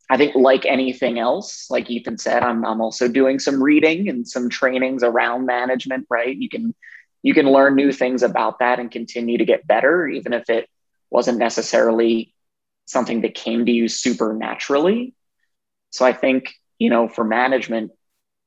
[0.10, 4.28] I think like anything else, like Ethan said, I'm, I'm also doing some reading and
[4.28, 6.36] some trainings around management, right?
[6.36, 6.74] You can,
[7.22, 10.68] you can learn new things about that and continue to get better, even if it
[11.10, 12.34] wasn't necessarily
[12.86, 15.14] something that came to you supernaturally.
[15.92, 17.92] So I think, you know, for management,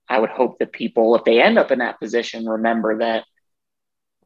[0.09, 3.25] I would hope that people, if they end up in that position, remember that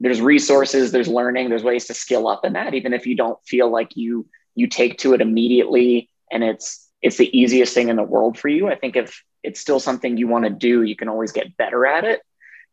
[0.00, 3.38] there's resources, there's learning, there's ways to skill up in that, even if you don't
[3.46, 7.96] feel like you you take to it immediately and it's it's the easiest thing in
[7.96, 8.68] the world for you.
[8.68, 11.86] I think if it's still something you want to do, you can always get better
[11.86, 12.20] at it.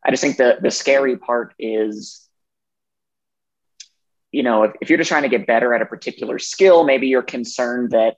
[0.05, 2.22] I just think the the scary part is,
[4.33, 7.07] you know, if, if you're just trying to get better at a particular skill, maybe
[7.07, 8.17] you're concerned that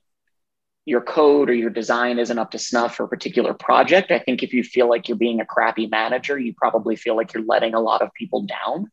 [0.85, 4.11] your code or your design isn't up to snuff for a particular project.
[4.11, 7.33] I think if you feel like you're being a crappy manager, you probably feel like
[7.33, 8.89] you're letting a lot of people down.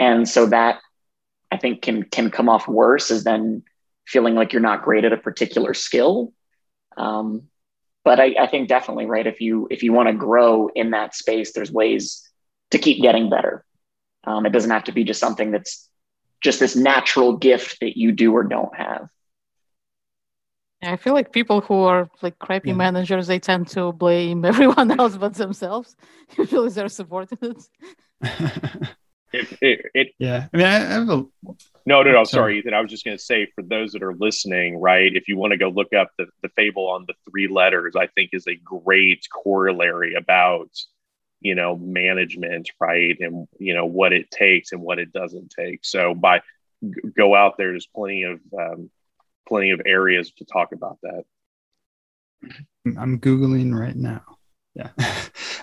[0.00, 0.80] And so that
[1.52, 3.62] I think can can come off worse as then
[4.04, 6.32] feeling like you're not great at a particular skill.
[6.96, 7.44] Um,
[8.04, 11.14] but I, I think definitely right if you if you want to grow in that
[11.14, 12.28] space, there's ways
[12.72, 13.64] to keep getting better.
[14.26, 15.88] Um, it doesn't have to be just something that's
[16.40, 19.08] just this natural gift that you do or don't have.
[20.82, 22.74] I feel like people who are like crappy yeah.
[22.74, 25.96] managers, they tend to blame everyone else but themselves.
[26.38, 27.70] Usually they're subordinates.
[29.34, 31.26] it, it, it, yeah i mean i have a
[31.86, 34.14] no no no sorry ethan i was just going to say for those that are
[34.14, 37.48] listening right if you want to go look up the, the fable on the three
[37.48, 40.70] letters i think is a great corollary about
[41.44, 43.16] you know management right?
[43.20, 45.84] And you know what it takes and what it doesn't take.
[45.84, 46.42] So by
[47.16, 48.90] go out there there's plenty of um,
[49.46, 51.24] plenty of areas to talk about that.
[52.98, 54.24] I'm googling right now.
[54.74, 54.90] Yeah.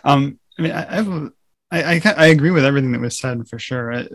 [0.03, 1.31] Um i mean i have a
[1.71, 3.93] I, I, I agree with everything that was said for sure.
[3.93, 4.07] I,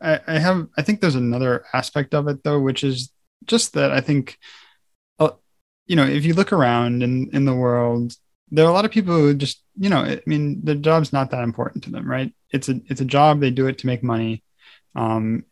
[0.00, 3.10] I, I have I think there's another aspect of it though, which is
[3.46, 4.38] just that I think,
[5.18, 5.30] uh,
[5.86, 8.14] you know, if you look around in in the world,
[8.52, 11.30] there are a lot of people who just you know, I mean, the job's not
[11.30, 12.32] that important to them, right?
[12.50, 13.40] It's a it's a job.
[13.40, 14.44] They do it to make money.
[14.94, 15.44] Um,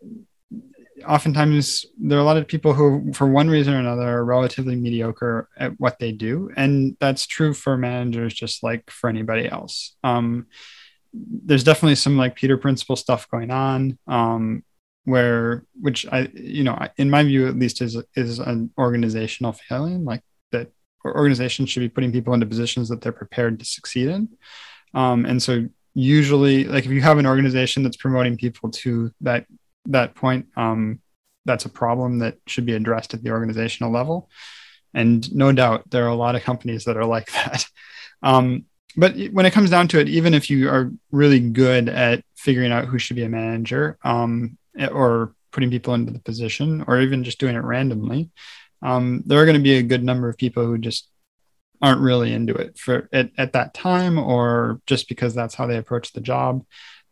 [1.08, 4.76] oftentimes there are a lot of people who for one reason or another are relatively
[4.76, 9.96] mediocre at what they do and that's true for managers just like for anybody else
[10.04, 10.46] um,
[11.12, 14.64] there's definitely some like Peter Principle stuff going on, um,
[15.04, 20.04] where which I you know in my view at least is is an organizational failing,
[20.04, 20.22] like
[21.04, 24.28] organizations should be putting people into positions that they're prepared to succeed in,
[24.94, 29.46] um, and so usually like if you have an organization that's promoting people to that
[29.86, 31.00] that point, um,
[31.44, 34.30] that's a problem that should be addressed at the organizational level.
[34.92, 37.66] And no doubt there are a lot of companies that are like that.
[38.22, 42.24] Um, but when it comes down to it, even if you are really good at
[42.36, 44.58] figuring out who should be a manager um,
[44.90, 48.30] or putting people into the position or even just doing it randomly,
[48.82, 51.08] um, there are going to be a good number of people who just
[51.82, 55.76] aren't really into it for at, at that time or just because that's how they
[55.76, 56.64] approach the job.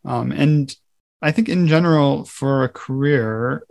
[0.05, 0.73] Um, and
[1.21, 3.63] I think in general, for a career,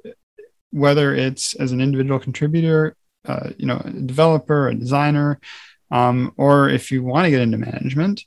[0.71, 5.41] whether it's as an individual contributor, uh, you know, a developer, a designer,
[5.91, 8.25] um, or if you want to get into management,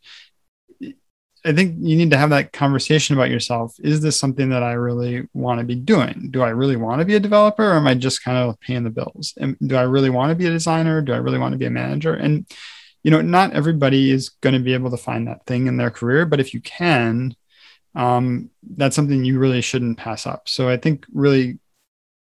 [1.43, 3.75] I think you need to have that conversation about yourself.
[3.79, 6.29] Is this something that I really want to be doing?
[6.31, 8.83] Do I really want to be a developer or am I just kind of paying
[8.83, 9.33] the bills?
[9.37, 11.01] And do I really want to be a designer?
[11.01, 12.13] Do I really want to be a manager?
[12.13, 12.45] And,
[13.03, 15.89] you know, not everybody is going to be able to find that thing in their
[15.89, 17.35] career, but if you can,
[17.95, 20.47] um, that's something you really shouldn't pass up.
[20.47, 21.59] So I think really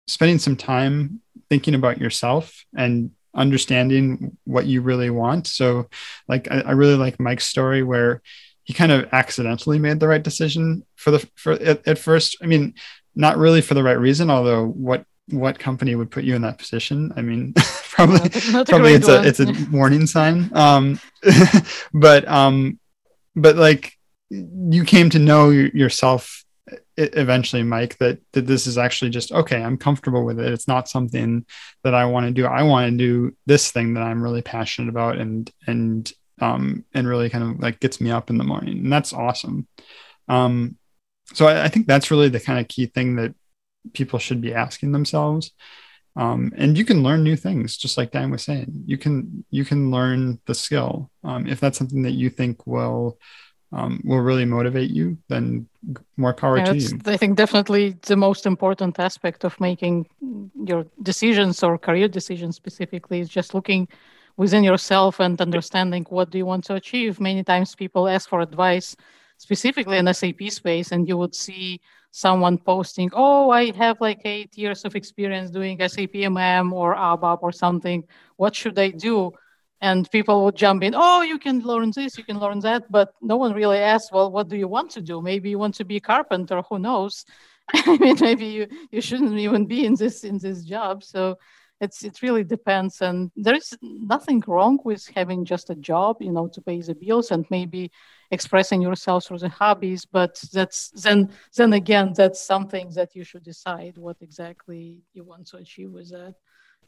[0.07, 5.47] spending some time thinking about yourself and understanding what you really want.
[5.47, 5.89] So,
[6.29, 8.23] like, I, I really like Mike's story where
[8.69, 12.37] he kind of accidentally made the right decision for the for at, at first.
[12.43, 12.75] I mean,
[13.17, 16.59] not really for the right reason, although what what company would put you in that
[16.59, 17.11] position?
[17.17, 17.55] I mean,
[17.91, 19.25] probably not, probably it's one.
[19.25, 20.51] a it's a warning sign.
[20.55, 21.01] Um,
[21.95, 22.79] but um,
[23.35, 23.95] but like
[24.29, 26.45] you came to know yourself
[26.99, 30.87] eventually mike that that this is actually just okay i'm comfortable with it it's not
[30.87, 31.47] something
[31.83, 34.91] that i want to do i want to do this thing that i'm really passionate
[34.91, 38.79] about and and um and really kind of like gets me up in the morning
[38.79, 39.67] and that's awesome.
[40.29, 40.77] Um
[41.35, 43.35] so i, I think that's really the kind of key thing that
[43.93, 45.53] people should be asking themselves.
[46.17, 48.85] Um, and you can learn new things just like dan was saying.
[48.87, 51.11] You can you can learn the skill.
[51.23, 53.19] Um, if that's something that you think will
[53.71, 55.69] um, will really motivate you then
[56.17, 56.99] more power yeah, to you.
[57.05, 60.07] I think definitely the most important aspect of making
[60.65, 63.87] your decisions or career decisions specifically is just looking
[64.39, 68.41] within yourself and understanding what do you want to achieve many times people ask for
[68.41, 68.97] advice
[69.37, 71.81] specifically in sap space and you would see
[72.11, 77.39] someone posting, oh, I have like eight years of experience doing SAP MM or ABAP
[77.43, 78.05] or something.
[78.37, 79.33] What should I do?
[79.81, 82.91] And people would jump in, oh, you can learn this, you can learn that.
[82.91, 85.23] But no one really asks, well, what do you want to do?
[85.23, 87.25] Maybe you want to be a carpenter, who knows?
[87.75, 91.05] I mean, maybe you, you shouldn't even be in this in this job.
[91.05, 91.39] So
[91.81, 96.33] it's it really depends and there is nothing wrong with having just a job you
[96.33, 97.91] know to pay the bills and maybe
[98.31, 103.43] expressing yourself through the hobbies but that's then then again that's something that you should
[103.43, 106.35] decide what exactly you want to achieve with that.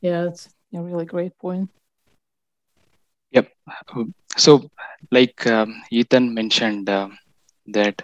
[0.01, 1.69] Yeah it's a really great point.
[3.33, 3.49] Yep.
[4.37, 4.71] So
[5.11, 7.09] like um, ethan mentioned uh,
[7.69, 8.03] that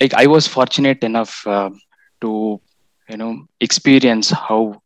[0.00, 1.70] like i was fortunate enough uh,
[2.20, 2.60] to
[3.08, 4.81] you know experience how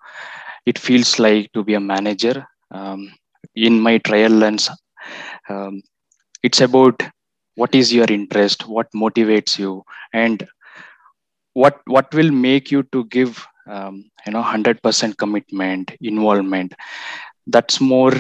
[0.66, 3.10] it feels like to be a manager um,
[3.54, 4.70] in my trial runs
[5.48, 5.82] um,
[6.42, 7.02] it's about
[7.54, 10.46] what is your interest what motivates you and
[11.54, 16.74] what what will make you to give um, you know 100% commitment involvement.
[17.46, 18.12] That's more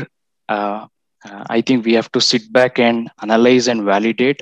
[0.48, 0.86] uh,
[1.24, 4.40] uh, i think we have to sit back and analyze and validate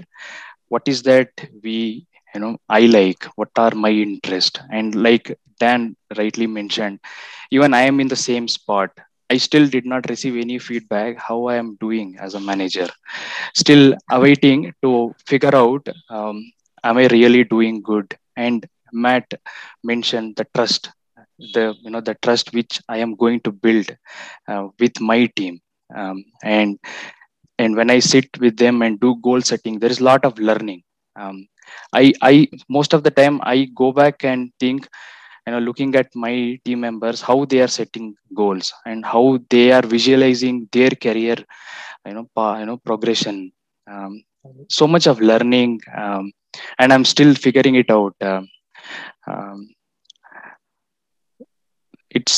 [0.68, 1.30] what is that
[1.62, 4.60] we you know i like what are my interest?
[4.70, 6.98] And like dan rightly mentioned
[7.50, 8.90] even i am in the same spot.
[9.30, 12.88] I still did not receive any feedback how i am doing as a manager.
[13.54, 16.36] Still awaiting to figure out um,
[16.84, 18.16] am i really doing good?
[18.36, 19.28] And matt
[19.82, 20.90] mentioned the trust
[21.54, 23.88] the you know the trust which i am going to build
[24.48, 25.60] uh, with my team.
[25.94, 26.78] Um, and
[27.58, 30.38] and when i sit with them and do goal setting there is a lot of
[30.38, 30.82] learning.
[31.16, 31.46] Um,
[31.92, 32.34] i i
[32.68, 34.88] most of the time i go back and think
[35.46, 39.66] you know looking at my team members how they are setting goals and how they
[39.72, 41.36] are visualizing their career
[42.06, 43.52] you know pa, you know progression.
[43.90, 44.22] Um,
[44.68, 46.32] so much of learning um,
[46.78, 48.14] and i'm still figuring it out.
[48.20, 48.48] Um,
[49.26, 49.68] um
[52.18, 52.36] it's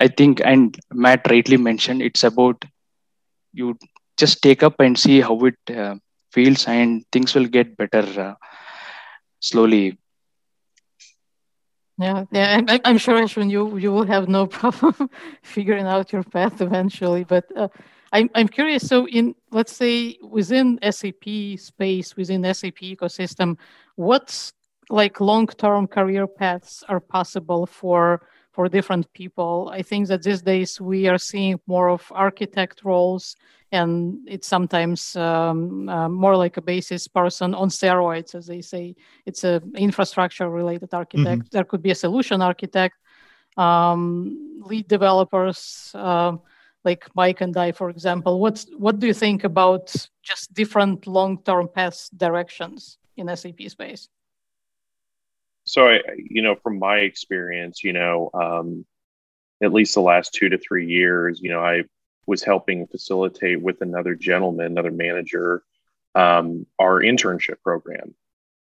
[0.00, 2.64] i think and matt rightly mentioned it's about
[3.52, 3.76] you
[4.18, 5.94] just take up and see how it uh,
[6.32, 8.34] feels and things will get better uh,
[9.42, 9.98] slowly.
[11.98, 15.10] Yeah, yeah, I'm, I'm sure, Ashwin, you you will have no problem
[15.42, 17.24] figuring out your path eventually.
[17.24, 17.68] But uh,
[18.12, 18.88] I'm I'm curious.
[18.88, 23.58] So, in let's say within SAP space, within SAP ecosystem,
[23.96, 24.54] what's
[24.90, 28.22] like long-term career paths are possible for
[28.52, 29.70] for different people.
[29.72, 33.36] I think that these days we are seeing more of architect roles
[33.72, 38.94] and it's sometimes um, uh, more like a basis person on steroids, as they say.
[39.24, 41.42] It's a infrastructure related architect.
[41.42, 41.48] Mm-hmm.
[41.50, 42.96] There could be a solution architect,
[43.56, 46.36] um, lead developers uh,
[46.84, 48.40] like Mike and I, for example.
[48.40, 54.08] What's what do you think about just different long term paths directions in SAP space?
[55.64, 58.84] So, I, you know, from my experience, you know, um,
[59.62, 61.84] at least the last two to three years, you know, I
[62.26, 65.62] was helping facilitate with another gentleman, another manager,
[66.14, 68.14] um, our internship program.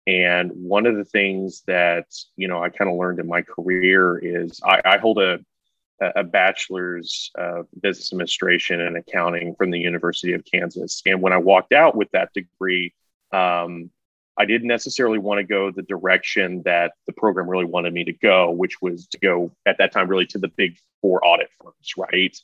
[0.07, 4.18] And one of the things that you know I kind of learned in my career
[4.18, 5.39] is I, I hold a
[6.01, 11.03] a bachelor's of business administration and accounting from the University of Kansas.
[11.05, 12.95] And when I walked out with that degree,
[13.32, 13.91] um,
[14.39, 18.12] I didn't necessarily want to go the direction that the program really wanted me to
[18.12, 21.93] go, which was to go at that time really to the big four audit firms,
[21.97, 22.36] right?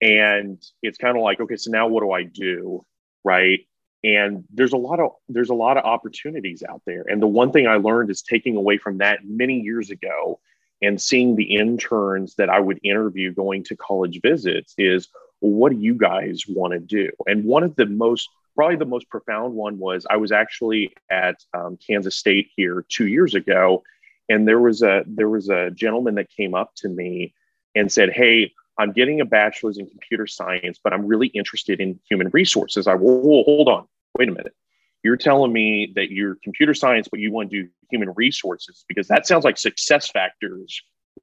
[0.00, 2.86] and it's kind of like okay so now what do i do
[3.24, 3.60] right?
[4.04, 7.04] And there's a lot of there's a lot of opportunities out there.
[7.08, 10.40] And the one thing i learned is taking away from that many years ago
[10.80, 15.08] and seeing the interns that i would interview going to college visits is
[15.40, 17.10] well, what do you guys want to do?
[17.26, 18.28] And one of the most
[18.58, 23.06] probably the most profound one was i was actually at um, kansas state here two
[23.06, 23.82] years ago
[24.28, 27.32] and there was a there was a gentleman that came up to me
[27.76, 31.98] and said hey I'm getting a bachelor's in computer science, but I'm really interested in
[32.08, 32.86] human resources.
[32.86, 33.86] I will hold on,
[34.16, 34.54] wait a minute.
[35.02, 39.08] You're telling me that you're computer science, but you want to do human resources because
[39.08, 40.74] that sounds like SuccessFactors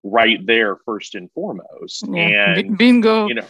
[0.04, 2.06] right there, first and foremost.
[2.10, 2.58] Yeah.
[2.58, 3.28] And bingo.
[3.28, 3.46] You know,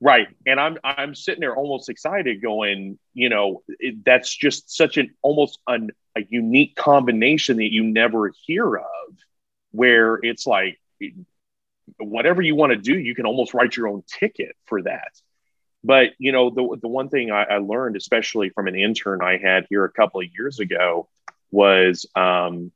[0.00, 0.28] right.
[0.46, 5.14] And I'm I'm sitting there almost excited, going, you know, it, that's just such an
[5.22, 9.16] almost an, a unique combination that you never hear of,
[9.72, 10.78] where it's like
[11.98, 15.12] whatever you want to do, you can almost write your own ticket for that.
[15.84, 19.38] But you know, the the one thing I, I learned, especially from an intern I
[19.38, 21.08] had here a couple of years ago,
[21.50, 22.72] was um,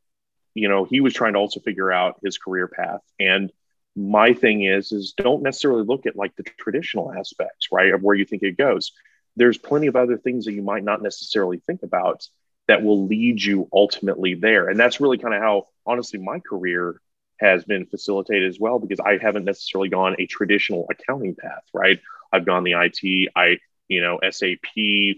[0.55, 3.51] you know he was trying to also figure out his career path and
[3.97, 8.17] my thing is is don't necessarily look at like the traditional aspects right of where
[8.17, 8.93] you think it goes.
[9.37, 12.27] There's plenty of other things that you might not necessarily think about
[12.69, 14.69] that will lead you ultimately there.
[14.69, 17.01] And that's really kind of how honestly my career
[17.41, 22.01] has been facilitated as well because i haven't necessarily gone a traditional accounting path right?
[22.33, 24.59] I've gone the it i you know sap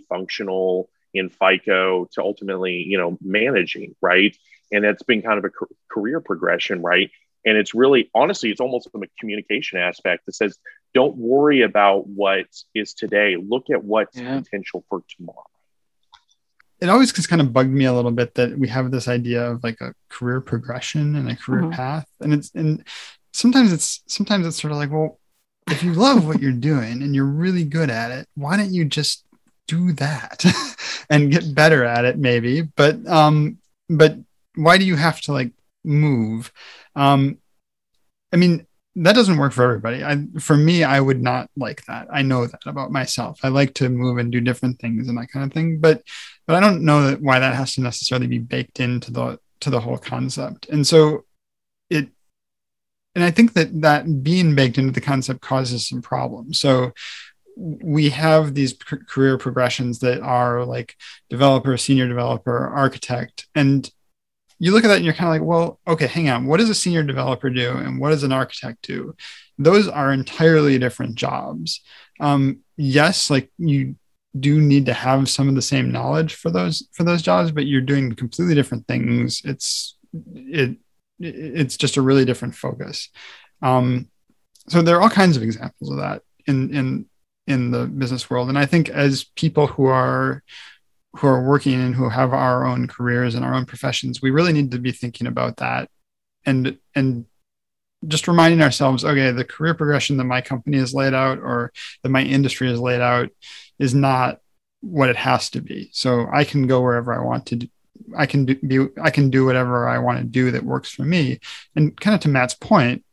[0.09, 4.37] functional in fico to ultimately you know managing right?
[4.70, 5.51] And it's been kind of a
[5.91, 7.11] career progression right
[7.45, 10.59] and it's really honestly it's almost from a communication aspect that says
[10.95, 14.38] don't worry about what is today look at what's yeah.
[14.38, 15.47] potential for tomorrow
[16.80, 19.51] it always just kind of bugged me a little bit that we have this idea
[19.51, 21.72] of like a career progression and a career mm-hmm.
[21.72, 22.84] path and it's and
[23.32, 25.18] sometimes it's sometimes it's sort of like well
[25.70, 28.84] if you love what you're doing and you're really good at it why don't you
[28.84, 29.24] just
[29.68, 30.45] do that
[31.11, 34.16] and get better at it maybe but um but
[34.57, 35.53] why do you have to like
[35.85, 36.53] move
[36.97, 37.39] um,
[38.33, 38.66] I mean,
[38.97, 40.05] that doesn't work for everybody.
[40.05, 42.09] I, for me, I would not like that.
[42.12, 43.41] I know that about myself.
[43.43, 45.78] I like to move and do different things and that kind of thing.
[45.78, 46.03] But,
[46.47, 49.70] but I don't know that why that has to necessarily be baked into the to
[49.70, 50.68] the whole concept.
[50.68, 51.24] And so,
[51.89, 52.09] it,
[53.14, 56.59] and I think that that being baked into the concept causes some problems.
[56.59, 56.93] So,
[57.57, 60.97] we have these career progressions that are like
[61.30, 63.89] developer, senior developer, architect, and
[64.63, 66.47] you look at that and you're kind of like, well, okay, hang on.
[66.47, 69.17] What does a senior developer do and what does an architect do?
[69.59, 71.81] Those are entirely different jobs.
[72.21, 73.97] Um, yes, like you
[74.39, 77.67] do need to have some of the same knowledge for those for those jobs, but
[77.67, 79.43] you're doing completely different things.
[79.45, 79.99] It's
[80.33, 80.77] it
[81.19, 83.09] it's just a really different focus.
[83.63, 84.11] Um,
[84.69, 87.07] so there are all kinds of examples of that in in
[87.49, 90.45] in the business world, and I think as people who are
[91.17, 94.53] who are working and who have our own careers and our own professions, we really
[94.53, 95.91] need to be thinking about that
[96.45, 97.27] and and
[98.09, 102.09] just reminding ourselves, okay, the career progression that my company has laid out or that
[102.09, 103.29] my industry has laid out
[103.79, 104.41] is not
[104.81, 105.89] what it has to be.
[105.93, 107.69] So I can go wherever I want to do.
[108.17, 111.03] I can do, be, I can do whatever I want to do that works for
[111.03, 111.39] me.
[111.77, 113.05] And kind of to Matt's point,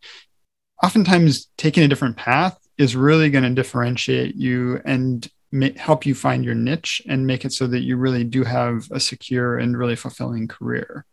[0.83, 5.29] oftentimes taking a different path is really going to differentiate you and
[5.77, 8.99] help you find your niche and make it so that you really do have a
[8.99, 11.05] secure and really fulfilling career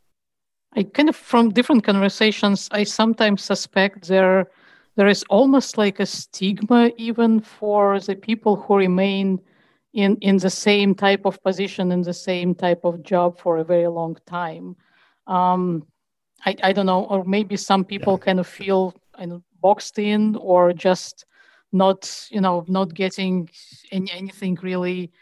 [0.75, 4.47] i kind of from different conversations i sometimes suspect there
[4.97, 9.41] there is almost like a stigma even for the people who remain
[9.95, 13.65] in in the same type of position in the same type of job for a
[13.65, 14.77] very long time
[15.27, 15.85] um,
[16.45, 18.25] I, I don't know or maybe some people yeah.
[18.27, 21.25] kind of feel kind of boxed in or just
[21.77, 23.49] not you know not getting
[23.93, 25.13] any, anything really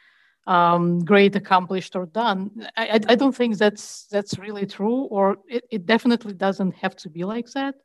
[0.46, 2.68] um, great accomplished or done.
[2.76, 7.08] I, I don't think that's that's really true or it, it definitely doesn't have to
[7.08, 7.76] be like that.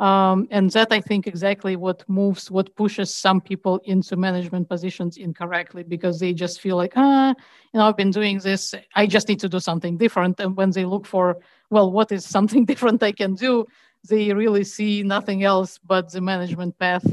[0.00, 5.16] Um, and that i think exactly what moves what pushes some people into management positions
[5.16, 7.34] incorrectly because they just feel like ah
[7.72, 10.38] you know i've been doing this i just need to do something different.
[10.38, 11.38] And when they look for
[11.70, 13.66] well what is something different i can do?
[14.08, 17.04] they really see nothing else but the management path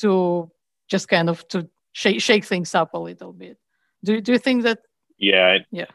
[0.00, 0.50] to
[0.88, 3.58] just kind of to shake shake things up a little bit.
[4.02, 4.80] Do do you think that?
[5.18, 5.58] Yeah.
[5.70, 5.86] Yeah.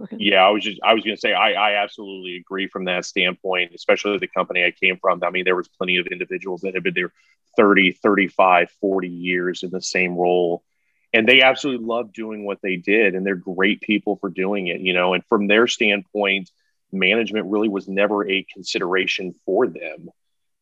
[0.00, 0.16] Okay.
[0.20, 3.04] Yeah, I was just I was going to say I I absolutely agree from that
[3.04, 5.22] standpoint, especially the company I came from.
[5.24, 7.12] I mean, there was plenty of individuals that have been there
[7.56, 10.62] 30, 35, 40 years in the same role
[11.12, 14.80] and they absolutely love doing what they did and they're great people for doing it,
[14.80, 16.50] you know, and from their standpoint,
[16.92, 20.10] management really was never a consideration for them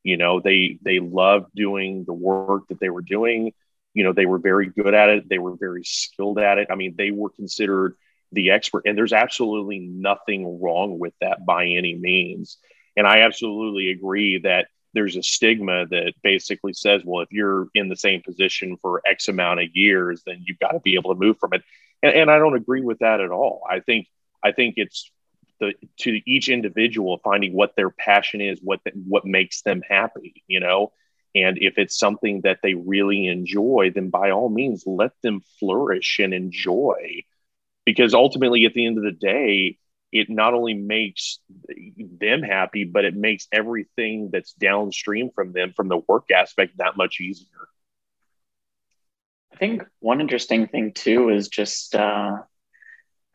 [0.07, 3.53] you know they they loved doing the work that they were doing.
[3.93, 5.29] You know they were very good at it.
[5.29, 6.69] They were very skilled at it.
[6.71, 7.97] I mean they were considered
[8.33, 12.59] the expert and there's absolutely nothing wrong with that by any means.
[12.97, 17.89] And i absolutely agree that there's a stigma that basically says well if you're in
[17.89, 21.21] the same position for x amount of years then you've got to be able to
[21.21, 21.63] move from it.
[22.03, 23.63] And, and i don't agree with that at all.
[23.69, 24.07] I think
[24.43, 25.11] i think it's
[25.61, 30.43] the to each individual finding what their passion is what the, what makes them happy
[30.47, 30.93] you know?
[31.35, 36.19] And if it's something that they really enjoy then by all means let them flourish
[36.19, 37.23] and enjoy.
[37.85, 39.79] Because ultimately at the end of the day
[40.13, 41.41] it not only makes
[41.99, 46.97] them happy but it makes everything that's downstream from them from the work aspect that
[46.97, 47.69] much easier.
[49.53, 52.43] I think one interesting thing too is just uh,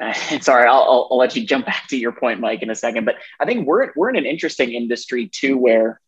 [0.41, 3.05] sorry, I'll, I'll, I'll, let you jump back to your point, Mike, in a second.
[3.05, 6.01] But I think we're we're in an interesting industry too, where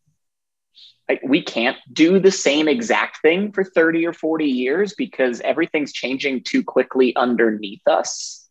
[1.24, 6.44] we can't do the same exact thing for 30 or 40 years because everything's changing
[6.44, 8.48] too quickly underneath us.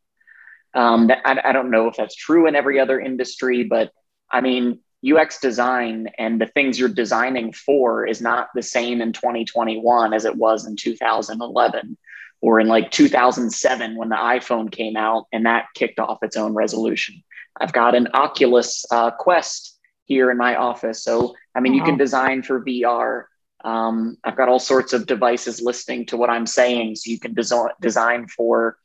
[0.74, 3.90] Um, I, I don't know if that's true in every other industry, but
[4.30, 9.12] I mean, UX design and the things you're designing for is not the same in
[9.12, 11.96] 2021 as it was in 2011
[12.42, 16.52] or in like 2007 when the iPhone came out and that kicked off its own
[16.52, 17.22] resolution.
[17.58, 21.04] I've got an Oculus uh, Quest here in my office.
[21.04, 21.78] So, I mean, wow.
[21.78, 23.24] you can design for VR.
[23.64, 26.96] Um, I've got all sorts of devices listening to what I'm saying.
[26.96, 28.76] So you can design, design for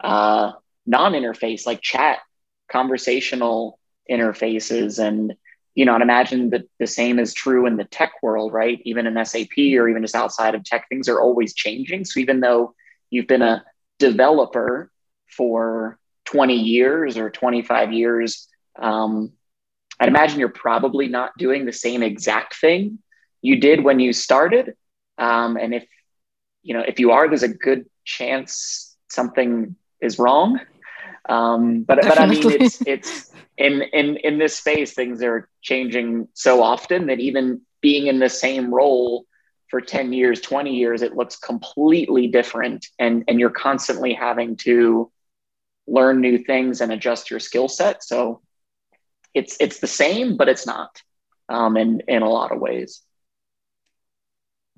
[0.00, 0.52] uh,
[0.84, 2.18] non interface like chat,
[2.70, 3.78] conversational
[4.10, 5.02] interfaces.
[5.02, 5.34] And,
[5.74, 8.78] you know, I'd imagine that the same is true in the tech world, right?
[8.84, 12.04] Even in SAP or even just outside of tech, things are always changing.
[12.04, 12.74] So even though
[13.10, 13.64] you've been a
[13.98, 14.90] developer
[15.36, 18.48] for 20 years or 25 years,
[18.78, 19.32] um,
[19.98, 22.98] I'd imagine you're probably not doing the same exact thing
[23.40, 24.74] you did when you started.
[25.18, 25.86] Um, and if
[26.62, 30.60] you know if you are, there's a good chance something is wrong.
[31.28, 36.28] Um, but but I mean, it's it's in in in this space, things are changing
[36.34, 39.26] so often that even being in the same role
[39.68, 42.86] for 10 years 20 years it looks completely different.
[42.98, 45.10] And and you're constantly having to
[45.86, 48.02] learn new things and adjust your skill set.
[48.02, 48.42] So
[49.34, 51.02] it's it's the same but it's not
[51.48, 53.02] um, in in a lot of ways.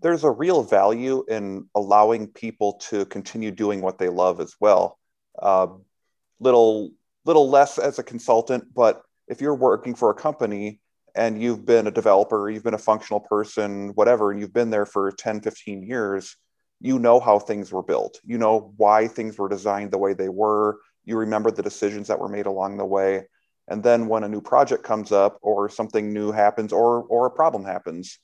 [0.00, 4.98] There's a real value in allowing people to continue doing what they love as well.
[5.40, 5.68] Uh,
[6.40, 6.92] little
[7.24, 10.80] little less as a consultant but if you're working for a company
[11.18, 14.86] and you've been a developer, you've been a functional person, whatever, and you've been there
[14.86, 16.36] for 10, 15 years,
[16.80, 18.20] you know how things were built.
[18.24, 20.78] You know why things were designed the way they were.
[21.04, 23.26] You remember the decisions that were made along the way.
[23.66, 27.30] And then when a new project comes up or something new happens or or a
[27.32, 28.20] problem happens,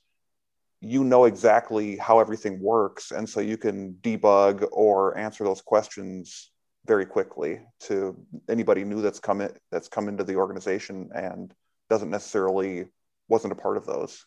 [0.79, 3.11] you know exactly how everything works.
[3.11, 6.49] And so you can debug or answer those questions
[6.87, 8.15] very quickly to
[8.47, 11.53] anybody new that's come in, that's come into the organization and
[11.89, 12.85] doesn't necessarily
[13.27, 14.25] wasn't a part of those.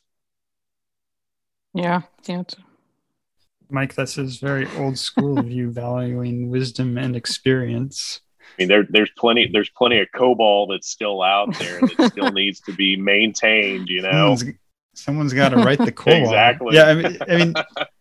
[1.74, 2.42] Yeah, yeah.
[3.70, 8.20] Mike, this is very old school of you valuing wisdom and experience.
[8.40, 12.32] I mean, there, there's plenty, there's plenty of COBOL that's still out there that still
[12.32, 13.88] needs to be maintained.
[13.88, 14.58] You know, someone's,
[14.94, 16.22] someone's got to write the COBOL.
[16.22, 16.74] exactly.
[16.74, 17.54] Yeah, I mean, I mean,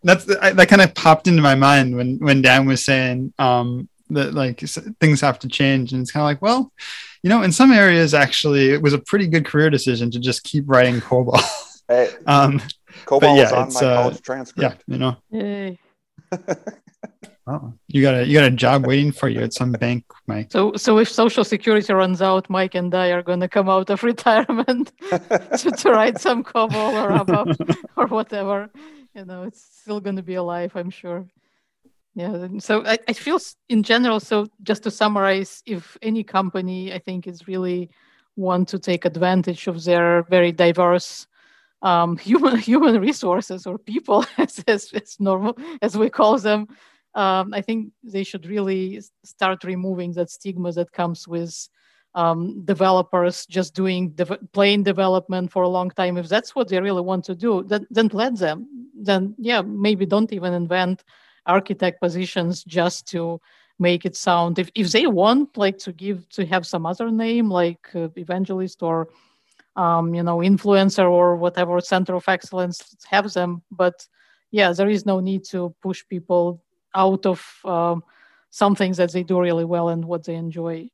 [0.03, 4.33] that's that kind of popped into my mind when when Dan was saying um, that
[4.33, 4.61] like
[5.01, 6.71] things have to change, and it's kind of like, well,
[7.23, 10.43] you know, in some areas, actually, it was a pretty good career decision to just
[10.43, 11.39] keep writing COBOL.
[11.89, 12.61] Hey, um,
[13.05, 14.83] COBOL yeah, is on my uh, college transcript.
[14.87, 15.15] Yeah, you know.
[15.31, 15.79] Yay.
[17.47, 20.51] oh, you got a you got a job waiting for you at some bank, Mike.
[20.51, 23.89] So, so if Social Security runs out, Mike and I are going to come out
[23.89, 28.69] of retirement to, to write some COBOL or ABAP or whatever.
[29.15, 31.25] You know, it's still going to be alive, I'm sure.
[32.17, 33.37] Yeah, so I, I feel
[33.69, 37.91] in general, so just to summarize, if any company I think is really
[38.35, 41.27] want to take advantage of their very diverse
[41.83, 46.67] um, human human resources or people as, as, as normal as we call them,
[47.13, 51.69] um, I think they should really start removing that stigma that comes with
[52.15, 56.17] um, developers just doing de- plain development for a long time.
[56.17, 58.89] If that's what they really want to do, then, then let them.
[58.99, 61.03] Then yeah, maybe don't even invent
[61.47, 63.39] architect positions just to
[63.79, 67.49] make it sound if, if they want like to give to have some other name
[67.49, 69.07] like uh, evangelist or
[69.75, 73.61] um, you know influencer or whatever center of excellence have them.
[73.71, 74.07] But
[74.51, 76.61] yeah there is no need to push people
[76.95, 78.03] out of um,
[78.49, 80.89] some things that they do really well and what they enjoy.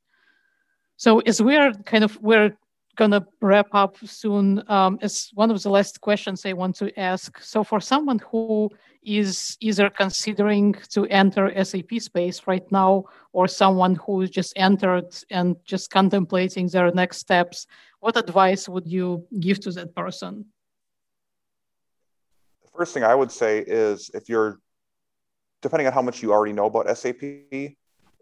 [0.96, 2.56] So as we're kind of we're
[2.96, 7.40] gonna wrap up soon um, as one of the last questions i want to ask
[7.40, 8.70] so for someone who
[9.04, 15.56] is either considering to enter SAP space right now or someone who just entered and
[15.64, 17.66] just contemplating their next steps,
[18.00, 20.46] what advice would you give to that person?
[22.62, 24.58] The first thing I would say is if you're,
[25.62, 27.22] depending on how much you already know about SAP,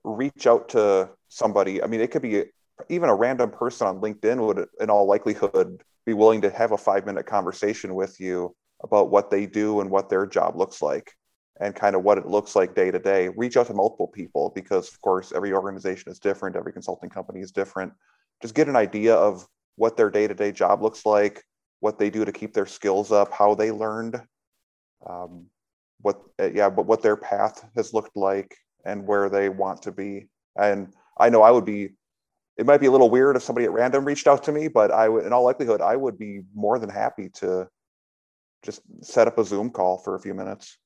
[0.05, 1.83] reach out to somebody.
[1.83, 2.45] I mean, it could be
[2.89, 6.79] even a random person on LinkedIn would, in all likelihood, be willing to have a
[6.79, 11.13] five minute conversation with you about what they do and what their job looks like
[11.61, 13.29] and kind of what it looks like day to day.
[13.29, 17.41] Reach out to multiple people because, of course, every organization is different, every consulting company
[17.41, 17.93] is different.
[18.41, 19.47] Just get an idea of
[19.77, 21.45] what their day to day job looks like,
[21.81, 24.21] what they do to keep their skills up, how they learned,
[25.07, 25.47] um,
[26.01, 29.93] what uh, yeah, but what their path has looked like and where they want to
[29.93, 30.27] be.
[30.57, 31.91] And I know I would be.
[32.57, 34.91] It might be a little weird if somebody at random reached out to me, but
[34.91, 37.69] I would, in all likelihood, I would be more than happy to
[38.63, 40.79] just set up a Zoom call for a few minutes.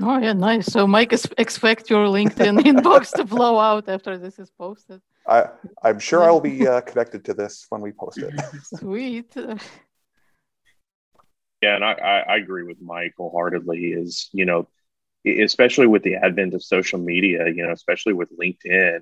[0.00, 0.66] Oh yeah, nice.
[0.66, 5.00] So Mike, expect your LinkedIn inbox to blow out after this is posted.
[5.28, 5.44] I
[5.82, 8.32] I'm sure I'll be uh, connected to this when we post it.
[8.78, 9.32] Sweet.
[11.62, 13.92] Yeah, and I, I agree with Mike wholeheartedly.
[13.92, 14.68] Is you know,
[15.24, 19.00] especially with the advent of social media, you know, especially with LinkedIn,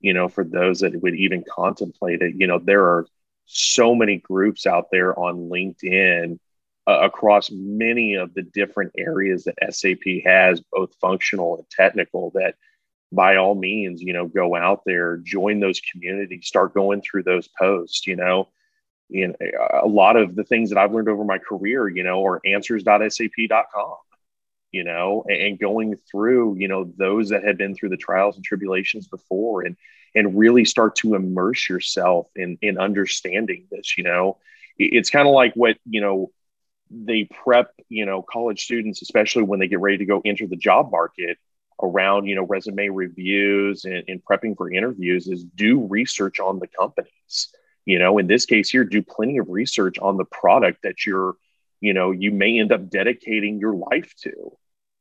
[0.00, 3.06] you know, for those that would even contemplate it, you know, there are
[3.46, 6.38] so many groups out there on LinkedIn
[6.86, 12.54] uh, across many of the different areas that SAP has, both functional and technical, that
[13.12, 17.48] by all means, you know, go out there, join those communities, start going through those
[17.48, 18.48] posts, you know.
[19.12, 19.34] You know,
[19.82, 23.96] a lot of the things that I've learned over my career, you know, are answers.sap.com,
[24.72, 28.44] you know, and going through, you know, those that had been through the trials and
[28.44, 29.76] tribulations before and
[30.14, 34.38] and really start to immerse yourself in in understanding this, you know.
[34.78, 36.30] It's kind of like what, you know,
[36.90, 40.56] they prep you know college students especially when they get ready to go enter the
[40.56, 41.38] job market
[41.82, 46.66] around you know resume reviews and, and prepping for interviews is do research on the
[46.66, 47.48] companies
[47.86, 51.36] you know in this case here do plenty of research on the product that you're
[51.80, 54.32] you know you may end up dedicating your life to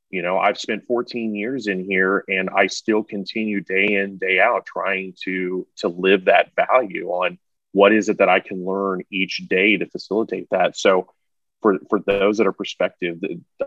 [0.10, 4.40] you know i've spent 14 years in here and i still continue day in day
[4.40, 7.38] out trying to to live that value on
[7.72, 11.08] what is it that i can learn each day to facilitate that so
[11.62, 13.20] for for those that are prospective,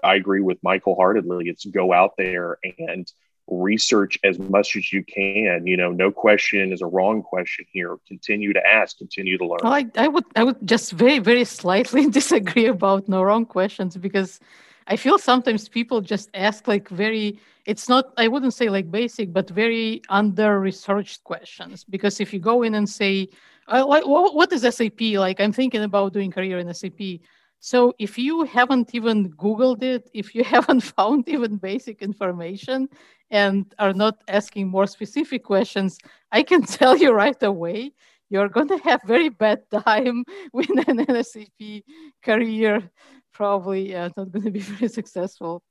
[0.03, 1.49] I agree with Michael heartedly.
[1.49, 3.11] It's go out there and
[3.49, 5.66] research as much as you can.
[5.66, 7.97] You know, no question is a wrong question here.
[8.07, 9.59] Continue to ask, continue to learn.
[9.62, 13.97] Well, I, I would I would just very very slightly disagree about no wrong questions
[13.97, 14.40] because
[14.86, 19.32] I feel sometimes people just ask like very it's not I wouldn't say like basic
[19.32, 21.84] but very under researched questions.
[21.84, 23.28] Because if you go in and say
[23.68, 27.20] what, is SAP like I'm thinking about doing career in SAP
[27.64, 32.88] so if you haven't even Googled it, if you haven't found even basic information
[33.30, 35.96] and are not asking more specific questions,
[36.32, 37.92] I can tell you right away,
[38.30, 41.84] you're going to have very bad time with an SAP
[42.24, 42.90] career.
[43.32, 45.62] Probably uh, not going to be very successful.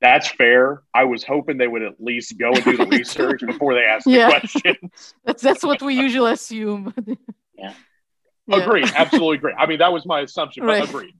[0.00, 0.82] That's fair.
[0.92, 4.06] I was hoping they would at least go and do the research before they ask
[4.06, 4.26] yeah.
[4.26, 5.14] the questions.
[5.24, 6.92] that's that's what we usually assume.
[7.56, 7.72] yeah.
[8.46, 8.56] Yeah.
[8.56, 8.90] Agreed.
[8.94, 9.54] Absolutely agree.
[9.58, 10.80] I mean, that was my assumption, right.
[10.80, 11.14] but agreed.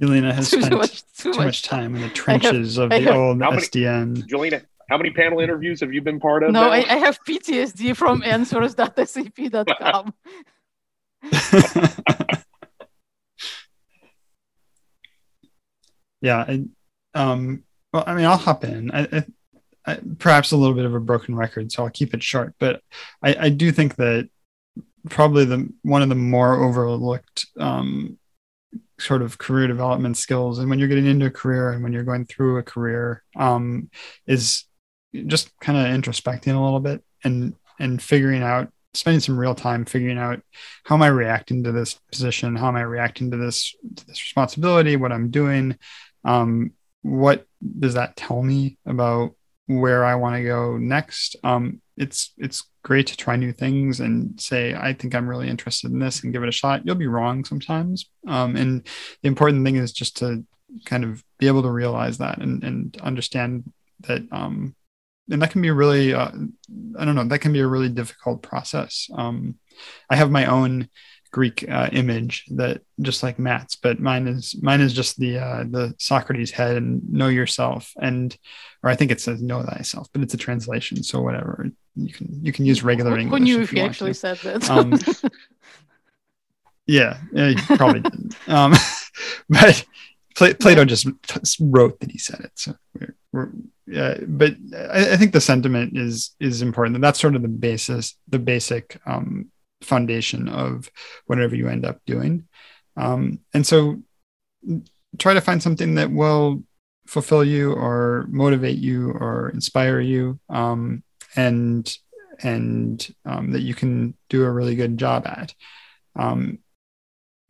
[0.00, 2.90] Jelena has too spent much, too, too much, much, time in the trenches have, of
[2.90, 4.26] the have, old many, SDN.
[4.28, 6.52] Jelena, how many panel interviews have you been part of?
[6.52, 10.14] No, I, I, have PTSD from answers.sap.com.
[16.24, 16.38] yeah.
[16.38, 16.64] I,
[17.14, 17.62] um,
[17.92, 18.90] well, I mean, I'll hop in.
[18.90, 19.24] I,
[19.86, 22.54] I, perhaps a little bit of a broken record, so I'll keep it short.
[22.58, 22.80] But
[23.22, 24.28] I, I do think that
[25.10, 28.18] probably the one of the more overlooked um,
[28.98, 32.04] sort of career development skills and when you're getting into a career and when you're
[32.04, 33.90] going through a career um,
[34.26, 34.64] is
[35.26, 39.84] just kind of introspecting a little bit and and figuring out spending some real time
[39.84, 40.40] figuring out
[40.84, 44.22] how am i reacting to this position how am i reacting to this to this
[44.22, 45.76] responsibility what i'm doing
[46.24, 46.72] um,
[47.02, 47.46] what
[47.78, 49.34] does that tell me about
[49.66, 51.36] where i want to go next?
[51.42, 55.90] Um, it's it's great to try new things and say i think i'm really interested
[55.90, 56.84] in this and give it a shot.
[56.84, 58.10] You'll be wrong sometimes.
[58.26, 58.86] Um, and
[59.22, 60.44] the important thing is just to
[60.84, 64.74] kind of be able to realize that and, and understand that um,
[65.30, 66.30] and that can be really uh,
[66.98, 69.08] i don't know that can be a really difficult process.
[69.14, 69.58] Um,
[70.10, 70.88] i have my own
[71.34, 75.64] Greek uh, image that just like Matt's, but mine is mine is just the uh,
[75.68, 78.36] the Socrates head and know yourself, and
[78.84, 82.38] or I think it says know thyself, but it's a translation, so whatever you can
[82.44, 83.40] you can use regular English.
[83.40, 84.14] Who knew if you, you actually to.
[84.14, 84.70] said that?
[84.70, 84.94] Um,
[86.86, 88.36] yeah, yeah, you probably didn't.
[88.48, 88.74] Um,
[89.48, 89.84] but
[90.36, 91.08] Plato just
[91.58, 93.50] wrote that he said it, so we're, we're
[94.00, 97.00] uh, but I, I, think the sentiment is is important.
[97.00, 99.50] That's sort of the basis, the basic um,
[99.82, 100.90] foundation of
[101.26, 102.46] whatever you end up doing.
[102.96, 104.02] Um, and so
[105.18, 106.62] try to find something that will
[107.06, 111.02] fulfill you or motivate you or inspire you um,
[111.36, 111.96] and
[112.42, 115.54] and um, that you can do a really good job at
[116.16, 116.58] um,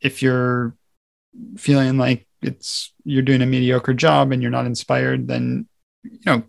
[0.01, 0.77] if you're
[1.57, 5.67] feeling like it's you're doing a mediocre job and you're not inspired then
[6.03, 6.43] you know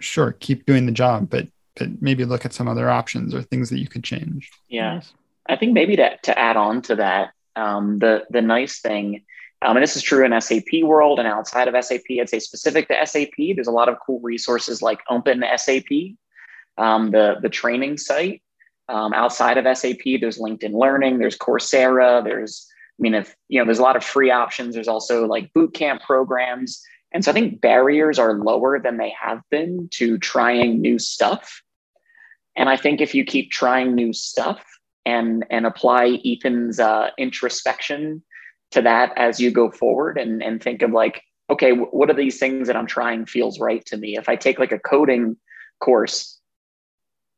[0.00, 1.46] sure keep doing the job but
[1.76, 5.00] but maybe look at some other options or things that you could change yeah
[5.48, 9.24] I think maybe to, to add on to that, um, the, the nice thing,
[9.62, 12.88] um, and this is true in SAP world and outside of SAP, I'd say specific
[12.88, 16.16] to SAP, there's a lot of cool resources like Open SAP,
[16.76, 18.42] um, the, the training site.
[18.88, 23.66] Um, outside of SAP, there's LinkedIn Learning, there's Coursera, there's I mean, if you know,
[23.66, 24.74] there's a lot of free options.
[24.74, 26.82] There's also like boot camp programs.
[27.12, 31.60] And so I think barriers are lower than they have been to trying new stuff.
[32.56, 34.64] And I think if you keep trying new stuff
[35.04, 38.22] and and apply Ethan's uh, introspection
[38.72, 42.38] to that as you go forward and, and think of like, okay, what are these
[42.38, 44.16] things that I'm trying feels right to me?
[44.16, 45.36] If I take like a coding
[45.80, 46.40] course,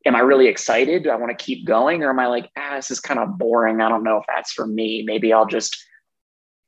[0.06, 1.02] am I really excited?
[1.02, 2.02] Do I want to keep going?
[2.02, 3.82] Or am I like, ah, this is kind of boring.
[3.82, 5.02] I don't know if that's for me.
[5.06, 5.76] Maybe I'll just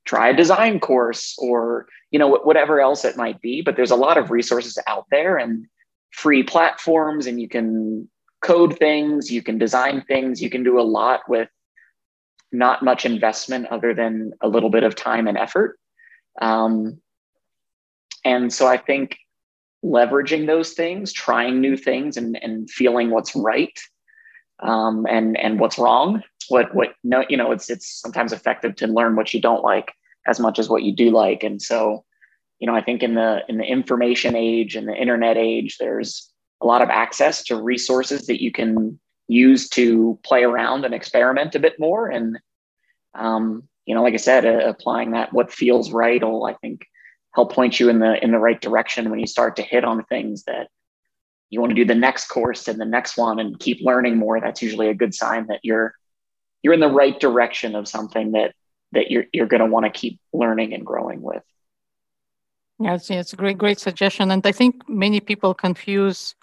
[0.05, 3.63] try a design course or, you know, whatever else it might be.
[3.63, 5.67] But there's a lot of resources out there and
[6.11, 8.09] free platforms and you can
[8.41, 11.49] code things, you can design things, you can do a lot with
[12.53, 15.79] not much investment other than a little bit of time and effort.
[16.41, 17.01] Um,
[18.25, 19.17] and so I think
[19.85, 23.79] leveraging those things, trying new things, and, and feeling what's right
[24.63, 26.23] um, and and what's wrong.
[26.49, 29.93] What what no, you know, it's it's sometimes effective to learn what you don't like
[30.27, 31.43] as much as what you do like.
[31.43, 32.05] And so,
[32.59, 36.31] you know, I think in the in the information age and the internet age, there's
[36.61, 38.99] a lot of access to resources that you can
[39.29, 42.09] use to play around and experiment a bit more.
[42.09, 42.39] And
[43.15, 46.87] um, you know, like I said, uh, applying that what feels right will I think
[47.35, 50.05] help point you in the in the right direction when you start to hit on
[50.05, 50.69] things that
[51.49, 54.41] you want to do the next course and the next one and keep learning more.
[54.41, 55.95] That's usually a good sign that you're
[56.63, 58.55] you're in the right direction of something that
[58.93, 61.43] that you're you're going to want to keep learning and growing with.
[62.79, 64.31] Yeah it's, it's a great great suggestion.
[64.31, 66.35] And i think many people confuse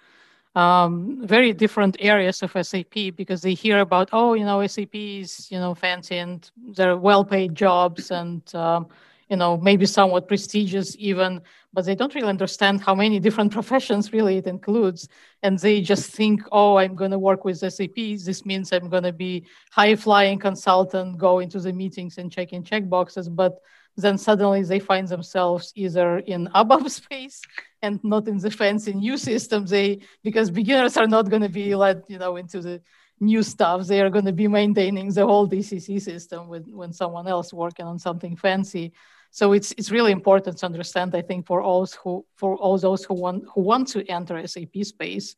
[0.57, 5.51] um, very different areas of SAP because they hear about, oh, you know, SAP is,
[5.51, 8.87] you know, fancy and they're well-paid jobs and um,
[9.29, 11.41] you know, maybe somewhat prestigious even,
[11.73, 15.09] but they don't really understand how many different professions really it includes.
[15.43, 17.95] And they just think, oh, I'm going to work with SAP.
[17.95, 22.53] This means I'm going to be high flying consultant, go into the meetings and check
[22.53, 23.27] in check boxes.
[23.29, 23.59] But
[23.97, 27.41] then suddenly they find themselves either in ABAP space
[27.81, 29.69] and not in the fancy new systems.
[29.69, 32.81] They because beginners are not going to be led, you know, into the
[33.19, 33.87] new stuff.
[33.87, 37.85] They are going to be maintaining the whole ECC system with, when someone else working
[37.85, 38.93] on something fancy.
[39.31, 43.03] So it's it's really important to understand, I think, for all who for all those
[43.03, 45.35] who want who want to enter SAP space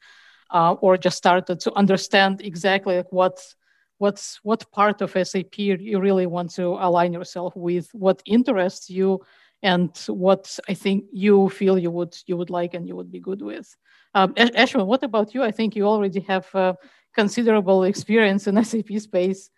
[0.52, 3.40] uh, or just started to understand exactly what
[3.98, 9.20] what's what part of SAP you really want to align yourself with, what interests you,
[9.62, 13.20] and what I think you feel you would you would like and you would be
[13.20, 13.76] good with.
[14.16, 15.44] Um, Ashwin, what about you?
[15.44, 16.74] I think you already have uh,
[17.14, 19.50] considerable experience in SAP space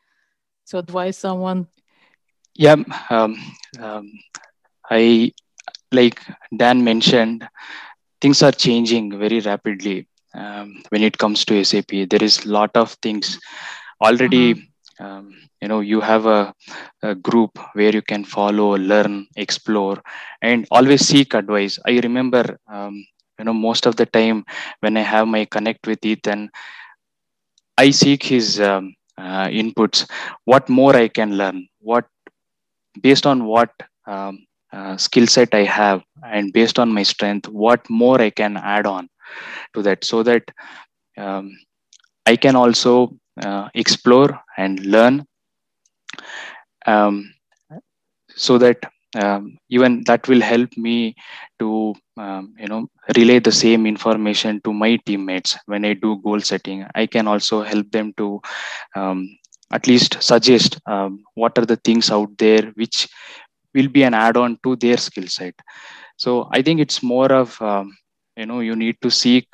[0.68, 1.68] to advise someone.
[2.56, 2.76] Yeah,
[3.10, 3.38] um,
[3.80, 4.12] um,
[4.89, 5.32] I
[5.91, 6.22] like
[6.56, 7.47] Dan mentioned,
[8.20, 12.10] things are changing very rapidly um, when it comes to SAP.
[12.10, 13.39] There is a lot of things
[14.02, 14.56] already.
[14.56, 14.71] Mm-hmm.
[15.02, 16.54] Um, you know, you have a,
[17.02, 19.97] a, group where you can follow, learn, explore,
[20.43, 21.80] and always seek advice.
[21.88, 23.04] I remember, um,
[23.39, 24.45] you know, most of the time
[24.82, 26.52] when I have my connect with Ethan,
[27.78, 30.08] I seek his um, uh, inputs.
[30.45, 31.68] What more I can learn?
[31.80, 32.06] What
[33.02, 33.72] based on what
[34.06, 38.58] um, uh, skill set I have and based on my strength, what more I can
[38.58, 39.10] add on
[39.74, 40.43] to that so that
[41.18, 41.58] um,
[42.26, 45.26] I can also uh, explore and learn
[46.86, 47.34] um,
[48.36, 48.78] so that
[49.16, 51.16] um, even that will help me
[51.60, 52.88] to um, you know
[53.18, 55.58] relay the same information to my teammates.
[55.66, 58.39] When i do goal setting i can also help them to
[58.96, 59.38] um,
[59.74, 63.08] at least suggest um, what are the things out there which
[63.74, 65.54] will be an add-on to their skill set.
[66.18, 67.96] So i think it's more of um,
[68.38, 69.48] you know you need to seek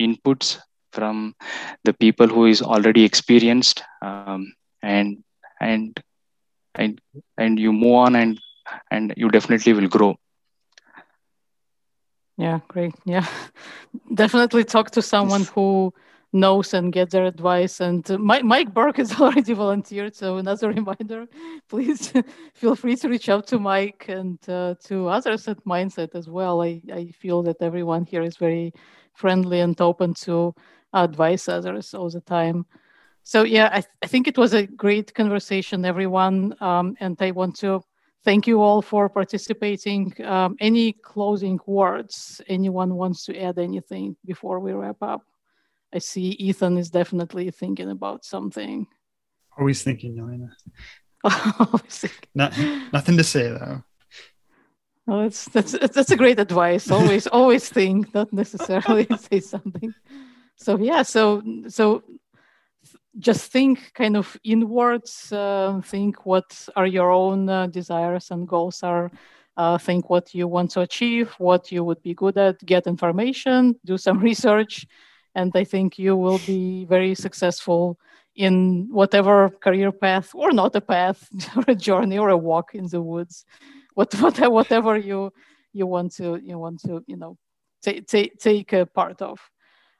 [0.00, 0.58] inputs
[0.92, 1.34] from
[1.84, 5.22] the people who is already experienced um, and
[5.60, 6.00] and
[6.74, 7.00] and
[7.38, 8.40] and you move on and
[8.90, 10.16] and you definitely will grow
[12.36, 13.26] yeah great yeah
[14.14, 15.92] definitely talk to someone who
[16.32, 17.80] knows and get their advice.
[17.80, 20.14] And uh, Mike, Mike Berg has already volunteered.
[20.14, 21.26] So another reminder,
[21.68, 22.12] please
[22.54, 26.62] feel free to reach out to Mike and uh, to others at Mindset as well.
[26.62, 28.72] I, I feel that everyone here is very
[29.14, 30.54] friendly and open to
[30.92, 32.66] advise others all the time.
[33.22, 36.54] So yeah, I, th- I think it was a great conversation, everyone.
[36.60, 37.82] Um, and I want to
[38.24, 40.12] thank you all for participating.
[40.24, 42.40] Um, any closing words?
[42.48, 45.22] Anyone wants to add anything before we wrap up?
[45.94, 48.86] I see Ethan is definitely thinking about something.
[49.58, 50.50] Always thinking, Jelena.
[52.34, 52.58] Not,
[52.92, 53.82] nothing to say though.
[55.08, 56.90] Oh, that's that's that's a great advice.
[56.90, 59.92] Always, always think, not necessarily say something.
[60.56, 62.02] So yeah, so so
[63.18, 65.32] just think kind of inwards.
[65.32, 69.10] Uh, think what are your own uh, desires and goals are.
[69.54, 72.58] Uh, think what you want to achieve, what you would be good at.
[72.64, 74.86] Get information, do some research,
[75.34, 77.98] and I think you will be very successful
[78.34, 82.86] in whatever career path or not a path or a journey or a walk in
[82.86, 83.44] the woods,
[83.94, 85.32] what, whatever you
[85.74, 87.36] you want to you want to you know
[87.82, 89.38] take take, take a part of.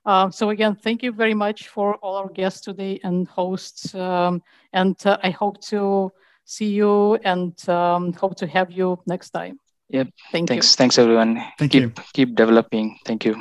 [0.05, 3.95] Um, so again, thank you very much for all our guests today and hosts.
[3.95, 4.43] Um,
[4.73, 6.11] and uh, I hope to
[6.45, 9.59] see you and um, hope to have you next time.
[9.91, 10.09] Yep.
[10.33, 10.73] Thank Thanks.
[10.73, 10.77] you.
[10.77, 11.43] Thanks everyone.
[11.59, 11.93] Thank keep, you.
[12.15, 12.99] Keep developing.
[13.05, 13.37] Thank you.